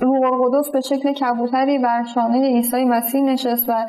روح 0.00 0.32
القدس 0.32 0.70
به 0.70 0.80
شکل 0.80 1.12
کبوتری 1.12 1.78
بر 1.78 2.04
شانه 2.14 2.42
عیسی 2.42 2.84
مسیح 2.84 3.22
نشست 3.22 3.68
و 3.68 3.86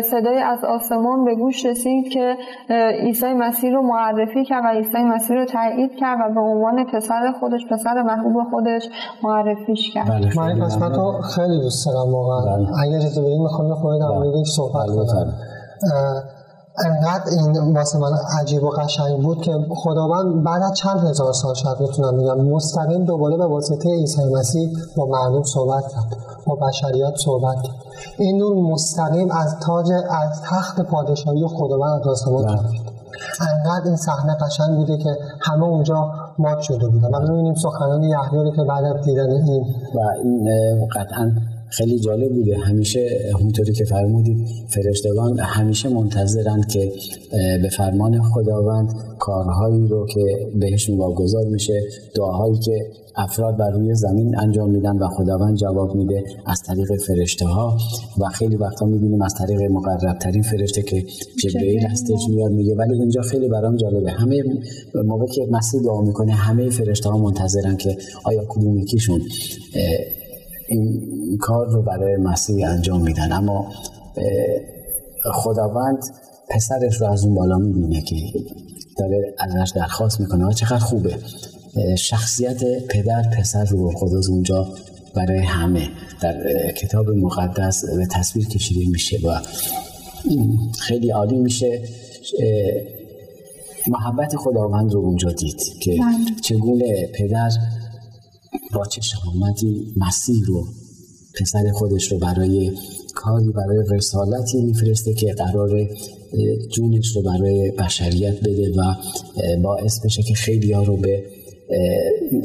صدای 0.00 0.38
از 0.38 0.64
آسمان 0.64 1.24
به 1.24 1.34
گوش 1.34 1.66
رسید 1.66 2.12
که 2.12 2.36
عیسی 3.02 3.34
مسیح 3.34 3.72
رو 3.72 3.82
معرفی 3.82 4.44
کرد 4.44 4.64
و 4.64 4.68
عیسی 4.68 4.98
مسیح 4.98 5.36
رو 5.36 5.44
تایید 5.44 5.90
کرد 6.00 6.18
و 6.20 6.34
به 6.34 6.40
عنوان 6.40 6.84
پسر 6.84 7.32
خودش 7.40 7.66
پسر 7.70 8.02
محبوب 8.02 8.50
خودش 8.50 8.88
معرفیش 9.22 9.90
کرد. 9.94 10.08
بله 10.08 10.36
من 10.36 10.48
این 10.48 10.64
قسمت 10.64 10.92
رو 10.92 11.20
خیلی 11.22 11.60
دوست 11.60 11.86
دارم 11.86 12.12
واقعا. 12.12 12.56
بله. 12.56 12.80
اگر 12.82 12.96
اجازه 12.96 13.22
بدید 13.22 13.40
می‌خوام 13.40 13.74
خود 13.74 14.00
در 14.00 14.06
موردش 14.06 14.48
صحبت 14.56 14.86
کنم. 14.86 15.34
انقدر 16.84 17.30
این 17.30 17.76
واسه 17.76 17.98
من 17.98 18.12
عجیب 18.40 18.64
و 18.64 18.70
قشنگ 18.70 19.22
بود 19.22 19.42
که 19.42 19.52
خداوند 19.76 20.44
بعد 20.44 20.62
از 20.62 20.72
چند 20.72 21.00
هزار 21.00 21.32
سال 21.32 21.54
شاید 21.54 21.80
می‌تونم 21.80 22.16
بگم 22.18 22.40
مستقیم 22.40 23.04
دوباره 23.04 23.36
به 23.36 23.46
واسطه 23.46 23.90
عیسی 23.90 24.22
مسیح 24.34 24.70
با 24.96 25.06
مردم 25.06 25.42
صحبت 25.42 25.82
کرد 25.92 26.16
با 26.46 26.54
بشریت 26.54 27.14
صحبت 27.24 27.56
کرد. 27.62 27.76
این 28.18 28.38
نور 28.38 28.72
مستقیم 28.72 29.30
از 29.30 29.56
تاج 29.62 29.86
از 30.10 30.42
تخت 30.42 30.80
پادشاهی 30.80 31.46
خداوند 31.46 32.00
از 32.00 32.06
آسمان 32.06 32.44
بله. 32.44 32.58
انقدر 33.40 33.84
این 33.84 33.96
صحنه 33.96 34.36
قشنگ 34.40 34.76
بوده 34.76 34.96
که 34.96 35.10
همه 35.40 35.64
اونجا 35.64 36.10
مات 36.38 36.60
شده 36.60 36.88
بودن. 36.88 37.14
و 37.14 37.20
می‌بینیم 37.20 37.54
سخنان 37.54 38.02
یحیی 38.02 38.52
که 38.56 38.62
بعد 38.68 38.84
از 38.84 39.04
دیدن 39.04 39.30
این 39.30 39.66
و 39.94 39.98
این 40.22 40.48
قطعا 40.96 41.32
خیلی 41.70 41.98
جالب 41.98 42.32
بوده. 42.32 42.56
همیشه 42.56 43.30
همونطوری 43.40 43.72
که 43.72 43.84
فرمودید 43.84 44.46
فرشتگان 44.68 45.38
همیشه 45.40 45.88
منتظرند 45.88 46.68
که 46.68 46.92
به 47.62 47.68
فرمان 47.76 48.22
خداوند 48.22 48.94
کارهایی 49.18 49.86
رو 49.86 50.06
که 50.06 50.50
بهشون 50.54 50.98
واگذار 50.98 51.44
میشه 51.44 51.80
دعاهایی 52.14 52.58
که 52.58 52.90
افراد 53.16 53.56
بر 53.56 53.70
روی 53.70 53.94
زمین 53.94 54.38
انجام 54.38 54.70
میدن 54.70 54.96
و 54.96 55.08
خداوند 55.08 55.56
جواب 55.56 55.94
میده 55.94 56.24
از 56.46 56.62
طریق 56.62 56.96
فرشته 56.96 57.46
ها 57.46 57.78
و 58.18 58.24
خیلی 58.24 58.56
وقتا 58.56 58.86
می‌بینیم 58.86 59.22
از 59.22 59.34
طریق 59.34 59.62
مقرب 59.62 60.18
ترین 60.18 60.42
فرشته 60.42 60.82
که 60.82 61.04
جبرئیل 61.42 61.86
هستش 61.86 62.20
میاد 62.28 62.52
میگه 62.52 62.74
ولی 62.74 62.94
اینجا 62.94 63.22
خیلی 63.22 63.48
برام 63.48 63.76
جالبه. 63.76 64.10
همه 64.10 64.42
موقع 64.94 65.26
که 65.26 65.46
مسیح 65.50 65.80
دعا 65.80 66.02
می‌کنه 66.02 66.32
همه 66.32 66.70
فرشته 66.70 67.10
ها 67.10 67.18
منتظرن 67.18 67.76
که 67.76 67.96
آیا 68.24 68.44
کدوم 68.48 68.78
یکیشون 68.78 69.22
این 70.68 71.38
کار 71.40 71.68
رو 71.68 71.82
برای 71.82 72.16
مسیح 72.16 72.70
انجام 72.70 73.02
میدن. 73.02 73.32
اما 73.32 73.72
خداوند 75.32 75.98
پسرش 76.50 77.00
رو 77.00 77.06
از 77.06 77.24
اون 77.24 77.34
بالا 77.34 77.58
می‌بینه 77.58 78.00
که 78.00 78.16
داره 78.98 79.34
ازش 79.38 79.72
درخواست 79.76 80.20
می‌کنه. 80.20 80.54
چقدر 80.54 80.78
خوبه. 80.78 81.18
شخصیت 81.98 82.86
پدر 82.88 83.22
پسر 83.22 83.64
رو 83.64 83.90
خدا 83.90 84.20
اونجا 84.30 84.68
برای 85.14 85.38
همه 85.38 85.88
در 86.22 86.72
کتاب 86.72 87.10
مقدس 87.10 87.84
به 87.96 88.06
تصویر 88.06 88.48
کشیده 88.48 88.90
میشه 88.90 89.18
و 89.26 89.40
خیلی 90.78 91.10
عالی 91.10 91.38
میشه. 91.38 91.82
محبت 93.88 94.36
خداوند 94.36 94.92
رو 94.92 95.00
اونجا 95.00 95.30
دید 95.30 95.60
که 95.82 95.90
بله. 95.90 96.40
چگونه 96.42 97.06
پدر 97.14 97.50
با 98.74 98.86
چه 98.86 99.00
شهامتی 99.00 99.94
مسیح 99.96 100.42
رو 100.46 100.66
پسر 101.40 101.70
خودش 101.72 102.12
رو 102.12 102.18
برای 102.18 102.72
کاری 103.14 103.52
برای 103.52 103.84
رسالتی 103.90 104.60
میفرسته 104.60 105.14
که 105.14 105.32
قرار 105.32 105.88
جونش 106.70 107.16
رو 107.16 107.22
برای 107.22 107.70
بشریت 107.70 108.40
بده 108.40 108.72
و 108.76 108.94
باعث 109.62 110.00
بشه 110.04 110.22
که 110.22 110.34
خیلی 110.34 110.72
ها 110.72 110.82
رو 110.82 110.96
به 110.96 111.24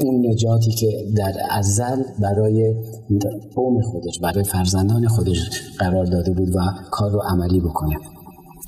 اون 0.00 0.26
نجاتی 0.26 0.70
که 0.70 1.04
در 1.16 1.32
ازل 1.50 2.02
برای 2.18 2.74
قوم 3.54 3.82
خودش 3.82 4.18
برای 4.18 4.44
فرزندان 4.44 5.08
خودش 5.08 5.38
قرار 5.78 6.04
داده 6.04 6.32
بود 6.32 6.48
و 6.48 6.60
کار 6.90 7.10
رو 7.10 7.20
عملی 7.20 7.60
بکنه. 7.60 7.94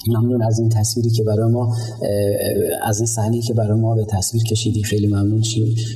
ممنون 0.09 0.43
از 0.43 0.59
این 0.59 0.69
تصویری 0.69 1.11
که 1.11 1.25
برای 1.25 1.53
ما 1.53 1.77
از 2.83 2.99
این 2.99 3.07
صحنه 3.07 3.41
که 3.41 3.55
برای 3.55 3.81
ما 3.81 3.95
به 3.95 4.05
تصویر 4.05 4.43
کشیدی. 4.43 4.83
خیلی 4.83 5.07
ممنون 5.07 5.43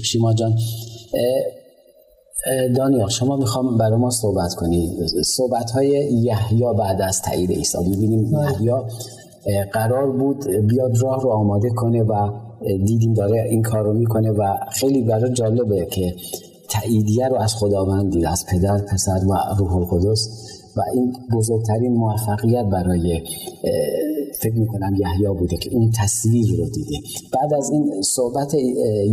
شیما 0.03 0.35
جان. 0.35 0.57
دانیال 2.77 3.09
شما 3.09 3.37
می‌خوام 3.37 3.79
برای 3.79 3.99
ما 3.99 4.11
صحبت 4.11 4.55
کنی 4.55 4.97
صحبت 5.25 5.71
های 5.71 5.89
یحیی 6.13 6.65
بعد 6.79 7.03
از 7.03 7.23
تایید 7.23 7.51
عیسی 7.51 7.79
می‌بینیم 7.89 8.31
بله. 8.31 8.53
یحیی 8.53 9.65
قرار 9.73 10.11
بود 10.11 10.45
بیاد 10.49 11.03
راه 11.03 11.23
رو 11.23 11.31
آماده 11.31 11.71
کنه 11.71 12.03
و 12.03 12.31
دیدیم 12.87 13.15
داره 13.15 13.43
این 13.43 13.63
کار 13.63 13.85
رو 13.85 13.93
می‌کنه 13.93 14.31
و 14.31 14.57
خیلی 14.73 15.03
برای 15.03 15.33
جالبه 15.33 15.87
که 15.87 16.15
تاییدیه 16.69 17.29
رو 17.29 17.37
از 17.37 17.55
خداوند 17.55 18.13
دید 18.13 18.27
از 18.27 18.47
پدر 18.47 18.79
پسر 18.79 19.21
و 19.29 19.35
روح 19.59 19.77
القدس 19.77 20.29
و 20.77 20.81
این 20.95 21.13
بزرگترین 21.33 21.93
موفقیت 21.93 22.65
برای 22.65 23.23
فکر 24.43 24.59
می‌کنم 24.59 24.95
یحیی 24.99 25.35
بوده 25.39 25.57
که 25.57 25.71
اون 25.73 25.91
تصویر 26.03 26.47
رو 26.59 26.65
دیده. 26.75 26.97
بعد 27.33 27.55
از 27.55 27.71
این 27.71 28.03
صحبت 28.03 28.55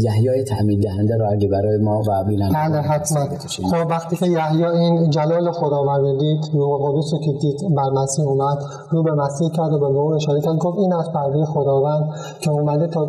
یحیی 0.05 0.43
تعمید 0.43 0.83
دهنده 0.83 1.17
رو 1.17 1.25
اگه 1.31 1.47
برای 1.47 1.77
ما 1.77 2.01
و 2.07 2.23
بینن 2.27 2.49
بله 2.49 2.81
حتما. 2.81 3.25
خب 3.71 3.89
وقتی 3.89 4.15
که 4.15 4.25
یحیی 4.25 4.65
این 4.65 5.09
جلال 5.09 5.51
خداوند 5.51 6.19
دید 6.19 6.41
روح 6.53 6.79
قدس 6.83 7.13
رو 7.13 7.19
که 7.19 7.31
دید 7.41 7.75
بر 7.75 7.89
مسیح 8.01 8.25
اومد 8.25 8.57
رو 8.91 9.03
به 9.03 9.11
مسیح 9.11 9.49
کرد 9.49 9.73
و 9.73 9.79
به 9.79 9.85
اون 9.85 10.15
اشاره 10.15 10.41
کرد 10.41 10.57
گفت 10.57 10.77
این 10.77 10.93
از 10.93 11.11
پرده 11.13 11.45
خداوند 11.45 12.09
که 12.41 12.51
اومده 12.51 12.87
تا 12.87 13.05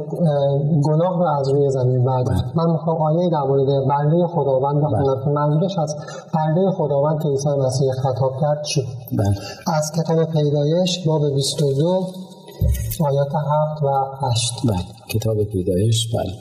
گناه 0.82 1.18
رو 1.18 1.26
از 1.40 1.48
روی 1.48 1.70
زمین 1.70 2.04
برداره 2.04 2.38
بله. 2.38 2.66
من 2.66 2.72
می‌خوام 2.72 2.96
آیه 3.02 3.30
در 3.30 3.42
مورد 3.42 3.86
پرده 3.88 4.26
خداوند 4.26 4.76
بخونم. 4.82 5.14
بله. 5.14 5.24
که 5.24 5.30
منظورش 5.30 5.78
از 5.78 5.96
پرده 6.32 6.70
خداوند 6.70 7.22
که 7.22 7.28
عیسی 7.28 7.48
مسیح 7.48 7.90
خطاب 7.92 8.32
کرد 8.40 8.62
چی؟ 8.62 8.82
بله. 9.12 9.36
از 9.66 9.92
کتاب 9.92 10.24
پیدایش 10.24 11.06
باب 11.06 11.34
22 11.34 12.06
آیات 13.00 13.34
هفت 13.34 13.82
و 13.82 14.26
هشت. 14.26 14.52
بله. 14.64 14.84
کتاب 15.08 15.44
پیدایش 15.44 16.14
بله. 16.14 16.32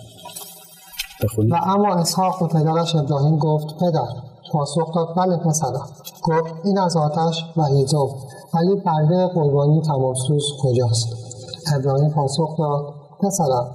بخونید. 1.23 1.51
و 1.51 1.55
اما 1.55 1.95
اسحاق 1.95 2.41
و 2.41 2.47
پدرش 2.47 2.95
ابراهیم 2.95 3.37
گفت 3.37 3.75
پدر 3.79 4.07
پاسخ 4.51 4.95
داد. 4.95 5.07
بله 5.15 5.37
پسرم 5.37 5.89
گفت 6.23 6.53
این 6.63 6.79
از 6.79 6.97
آتش 6.97 7.45
و 7.57 7.65
هیزم 7.65 8.07
ولی 8.53 8.75
پرده 8.85 9.27
قربانی 9.27 9.81
تماسوس 9.81 10.43
کجاست؟ 10.61 11.07
ابراهیم 11.75 12.09
پاسخ 12.09 12.57
داد 12.57 12.93
پسرم 13.21 13.71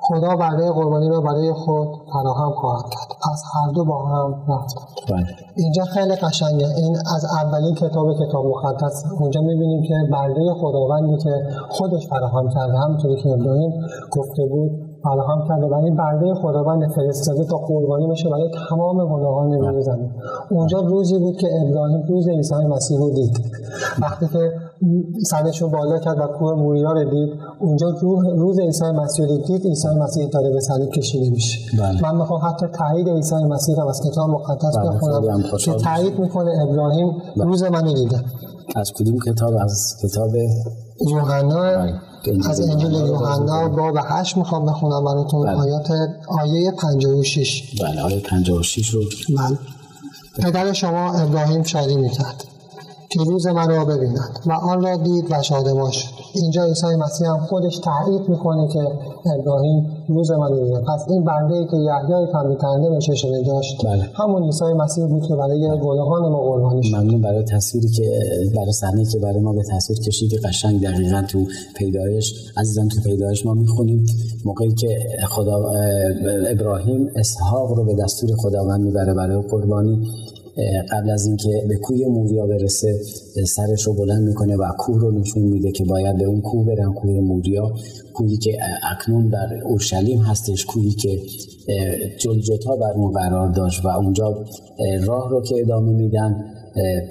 خدا 0.00 0.36
برای 0.36 0.72
قربانی 0.72 1.08
را 1.08 1.20
برای 1.20 1.52
خود 1.52 1.88
فراهم 2.12 2.52
خواهد 2.52 2.84
کرد. 2.90 3.13
پس 3.24 3.42
هر 3.54 3.72
دو 3.72 3.84
با 3.84 4.06
هم 4.06 4.44
رفت. 4.48 4.76
بله. 5.10 5.26
اینجا 5.56 5.84
خیلی 5.84 6.14
قشنگه. 6.14 6.66
این 6.76 6.96
از 7.16 7.24
اولین 7.42 7.74
کتاب 7.74 8.06
کتاب 8.20 8.46
مقدس. 8.46 9.04
اونجا 9.20 9.40
می‌بینیم 9.40 9.82
که 9.82 9.94
برده 10.12 10.54
خداوندی 10.60 11.16
که 11.16 11.30
خودش 11.68 12.08
فراهم 12.08 12.48
کرده 12.48 12.78
همونطوری 12.78 13.16
که 13.22 13.28
ابراهیم 13.28 13.72
گفته 14.10 14.46
بود 14.46 14.70
فراهم 15.02 15.48
کرده. 15.48 15.66
و 15.66 15.74
این 15.74 15.96
برده 15.96 16.34
خداوند 16.34 16.92
فرستاده 16.92 17.44
تا 17.44 17.56
قربانی 17.56 18.06
بشه 18.06 18.28
برای 18.30 18.50
تمام 18.68 18.96
گناهان 18.96 19.52
روی 19.52 19.82
زمین. 19.82 20.10
اونجا 20.50 20.80
روزی 20.80 21.18
بود 21.18 21.36
که 21.36 21.48
ابراهیم 21.62 22.02
روز 22.08 22.28
عیسی 22.28 22.54
مسیح 22.54 22.98
رو 22.98 23.10
دید. 23.10 23.40
وقتی 24.02 24.28
که 24.28 24.52
سرش 25.26 25.62
رو 25.62 25.68
بالا 25.68 25.98
کرد 25.98 26.18
و 26.18 26.26
کوه 26.38 26.54
موریا 26.54 26.92
رو 26.92 27.10
دید. 27.10 27.40
اونجا 27.60 27.88
روح 27.88 28.26
روز 28.36 28.58
عیسی 28.60 28.84
مسیح 28.84 29.26
رو 29.26 29.36
دید 29.36 29.66
عیسی 29.66 29.88
مسیح 29.88 30.28
داره 30.28 30.50
به 30.50 30.60
صلیب 30.60 30.90
کشیده 30.90 31.30
میشه. 31.30 31.58
بله. 31.78 32.02
من 32.02 32.16
می‌خوام 32.16 32.40
حتی 32.48 32.66
تایید 32.66 33.08
عیسی 33.08 33.34
مسیح 33.34 33.76
رو 33.76 33.88
از 33.88 34.00
کتاب 34.00 34.30
مقدس 34.30 34.76
بله، 34.76 34.90
بخونم 34.90 35.42
که 35.58 35.72
تایید 35.72 36.18
می‌کنه 36.18 36.50
ابراهیم 36.62 37.12
بله. 37.36 37.44
روز 37.44 37.62
منو 37.62 37.92
دیده. 37.92 38.20
از 38.76 38.92
کدوم 38.92 39.18
کتاب؟ 39.26 39.54
از 39.54 39.96
کتاب 40.02 40.30
یوحنا. 41.10 41.60
بله. 41.60 42.00
از 42.50 42.60
انجیل 42.60 42.92
یوحنا. 42.92 43.68
باب 43.68 43.94
8 44.04 44.36
می‌خوام 44.36 44.66
بخونم 44.66 45.04
براتون. 45.04 45.46
بله. 45.46 45.56
آیات 45.56 45.90
آیه 46.28 46.72
56 46.78 47.80
بله 47.82 48.02
آیه 48.02 48.20
56 48.20 48.94
رو 48.94 49.00
بله. 49.38 49.58
پدر 50.42 50.72
شما 50.72 51.12
ابراهیم 51.12 51.62
شادی 51.62 51.96
می‌کرد. 51.96 52.44
که 53.14 53.20
روز 53.30 53.46
من 53.46 53.68
را 53.68 53.84
ببیند. 53.84 54.38
و 54.46 54.52
آن 54.52 54.82
را 54.82 54.96
دید 54.96 55.24
و 55.30 55.42
شادمان 55.42 55.90
شد. 55.90 56.08
اینجا 56.34 56.64
عیسی 56.64 56.86
مسیح 56.86 57.28
هم 57.28 57.38
خودش 57.38 57.78
تایید 57.78 58.28
می‌کنه 58.28 58.68
که 58.68 58.80
ابراهیم 59.38 59.86
روز 60.08 60.30
من 60.30 60.52
رو 60.52 60.80
پس 60.80 61.04
این 61.08 61.24
بنده 61.24 61.54
ای 61.54 61.66
که 61.66 61.76
یحیای 61.76 62.26
کننده 62.62 62.90
به 62.90 62.98
چشم 62.98 63.28
داشت؟ 63.46 63.86
بله. 63.86 64.04
همون 64.14 64.42
عیسی 64.42 64.64
مسیح 64.64 65.06
بود 65.06 65.22
که 65.28 65.34
برای 65.34 65.68
گناهان 65.82 66.32
ما 66.32 66.40
قربانی 66.40 66.82
شد. 66.82 66.96
ممنون 66.96 67.20
برای 67.20 67.44
تصویری 67.44 67.88
که 67.88 68.02
برای 68.56 68.72
صحنه 68.72 69.04
که 69.04 69.18
برای 69.18 69.40
ما 69.40 69.52
به 69.52 69.62
تصویر 69.70 69.98
کشیدی. 69.98 70.38
قشنگ 70.38 70.82
دقیقا 70.82 71.22
تو 71.28 71.44
پیدایش 71.76 72.34
عزیزان 72.56 72.88
تو 72.88 73.00
پیدایش 73.00 73.46
ما 73.46 73.54
می‌خونیم. 73.54 74.06
موقعی 74.44 74.74
که 74.74 74.98
خدا 75.28 75.70
ابراهیم 76.50 77.10
اسحاق 77.16 77.70
رو 77.72 77.84
به 77.84 77.94
دستور 77.94 78.30
خداوند 78.36 78.80
می‌بره 78.80 79.14
برای 79.14 79.42
قربانی. 79.50 80.08
قبل 80.92 81.10
از 81.10 81.26
اینکه 81.26 81.64
به 81.68 81.76
کوی 81.76 82.04
موریا 82.04 82.46
برسه 82.46 82.98
سرش 83.46 83.82
رو 83.82 83.92
بلند 83.92 84.28
می‌کنه 84.28 84.56
و 84.56 84.72
کوه 84.78 85.00
رو 85.00 85.18
نشون 85.18 85.42
میده 85.42 85.72
که 85.72 85.84
باید 85.84 86.18
به 86.18 86.24
اون 86.24 86.40
کوه 86.40 86.66
برن 86.66 86.92
کوه 86.92 87.20
موریا 87.20 87.72
کوهی 88.14 88.36
که 88.36 88.58
اکنون 88.92 89.28
در 89.28 89.62
اورشلیم 89.64 90.20
هستش 90.20 90.64
کوهی 90.64 90.90
که 90.90 91.18
جلجتا 92.20 92.76
بر 92.76 92.92
اون 92.96 93.12
قرار 93.12 93.48
داشت 93.48 93.84
و 93.84 93.88
اونجا 93.88 94.44
راه 95.06 95.30
رو 95.30 95.42
که 95.42 95.54
ادامه 95.60 95.92
میدن. 95.92 96.44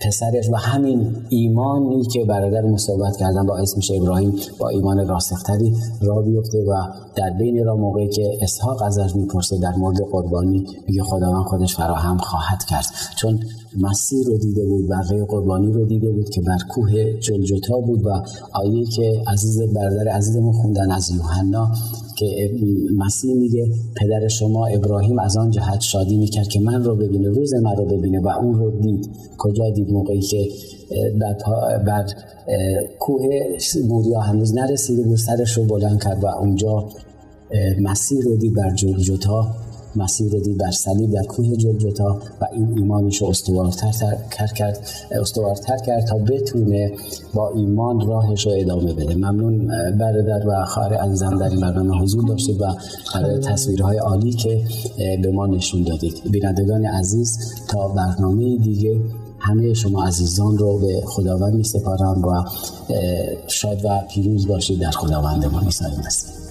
پسرش 0.01 0.49
و 0.49 0.55
همین 0.55 1.15
ایمانی 1.29 2.03
که 2.03 2.25
برادر 2.25 2.61
مصابت 2.61 3.17
کردن 3.17 3.45
با 3.45 3.57
اسمش 3.57 3.91
ابراهیم 3.91 4.35
با 4.59 4.69
ایمان 4.69 5.07
راسختری 5.07 5.75
را 6.01 6.21
بیفته 6.21 6.57
و 6.57 6.73
در 7.15 7.29
بین 7.29 7.65
را 7.65 7.75
موقعی 7.75 8.09
که 8.09 8.37
اسحاق 8.41 8.81
ازش 8.81 9.15
می‌پرسه 9.15 9.57
در 9.59 9.75
مورد 9.75 9.97
قربانی 10.11 10.65
میگه 10.87 11.03
خداوند 11.03 11.45
خودش 11.45 11.75
فراهم 11.75 12.17
خواهد 12.17 12.63
کرد. 12.63 12.85
چون 13.15 13.39
مسیر 13.81 14.27
رو 14.27 14.37
دیده 14.37 14.65
بود 14.65 14.89
بقیه 14.89 15.25
قربانی 15.25 15.71
رو 15.71 15.85
دیده 15.85 16.11
بود 16.11 16.29
که 16.29 16.41
بر 16.41 16.57
کوه 16.69 17.13
جلجتا 17.19 17.79
بود 17.79 18.05
و 18.05 18.09
آیه 18.53 18.85
که 18.85 19.21
عزیز 19.27 19.61
برادر 19.73 20.07
عزیزمون 20.07 20.53
خوندن 20.53 20.91
از 20.91 21.09
یوحنا 21.09 21.71
که 22.15 22.51
مسیح 22.97 23.35
میگه 23.35 23.67
پدر 23.95 24.27
شما 24.27 24.67
ابراهیم 24.67 25.19
از 25.19 25.37
آن 25.37 25.51
جهت 25.51 25.81
شادی 25.81 26.17
می‌کرد 26.17 26.47
که 26.47 26.59
من 26.59 26.83
رو 26.83 26.95
ببینه 26.95 27.29
روز 27.29 27.53
من 27.53 27.75
رو 27.75 27.85
ببینه 27.85 28.19
و 28.19 28.27
اون 28.27 28.53
رو 28.53 28.71
دید. 28.71 29.09
کجا 29.37 29.69
دید؟ 29.69 29.89
موقعی 29.89 30.21
که 30.21 30.47
بر 31.85 32.05
کوه 32.99 33.23
بوریا 33.89 34.19
هنوز 34.19 34.55
نرسیده 34.55 35.03
بود 35.03 35.17
سرش 35.17 35.57
رو 35.57 35.63
بلند 35.63 36.03
کرد 36.03 36.23
و 36.23 36.27
اونجا 36.27 36.89
مسیر 37.81 38.23
رو 38.23 38.35
دید 38.35 38.53
بر 38.53 38.75
جلجتا 38.75 39.55
مسیر 39.95 40.31
رو 40.31 40.39
دید 40.39 40.57
بر 40.57 40.71
صلیب 40.71 41.11
در 41.11 41.23
کوه 41.23 41.55
جلجتا 41.55 42.17
و 42.41 42.47
این 42.53 42.77
ایمانش 42.77 43.21
رو 43.21 43.27
استوارتر 43.27 44.47
کرد 44.57 44.87
استوارتر 45.11 45.77
کرد 45.77 46.05
تا 46.05 46.17
بتونه 46.17 46.91
با 47.33 47.49
ایمان 47.49 48.07
راهش 48.07 48.45
رو 48.47 48.53
ادامه 48.55 48.93
بده. 48.93 49.15
ممنون 49.15 49.67
برادر 49.97 50.47
و 50.47 50.65
خواهر 50.65 50.93
عزیزم 50.93 51.37
در 51.37 51.49
این 51.49 51.61
برنامه 51.61 52.01
حضور 52.01 52.27
داشتید 52.27 52.61
و 52.61 52.65
تصویرهای 53.37 53.97
عالی 53.97 54.31
که 54.31 54.61
به 54.97 55.31
ما 55.31 55.47
نشون 55.47 55.83
دادید. 55.83 56.21
بینندگان 56.31 56.85
عزیز 56.85 57.39
تا 57.67 57.87
برنامه 57.87 58.57
دیگه 58.57 59.01
همه 59.39 59.73
شما 59.73 60.03
عزیزان 60.03 60.57
رو 60.57 60.79
به 60.79 61.01
خداوند 61.05 61.53
می 61.53 61.63
سپارم 61.63 62.25
و 62.25 62.43
شاد 63.47 63.85
و 63.85 63.89
پیروز 64.09 64.47
باشید 64.47 64.79
در 64.79 64.91
خداوندمان 64.91 65.63
عیسی 65.63 65.85
مسیح 66.05 66.42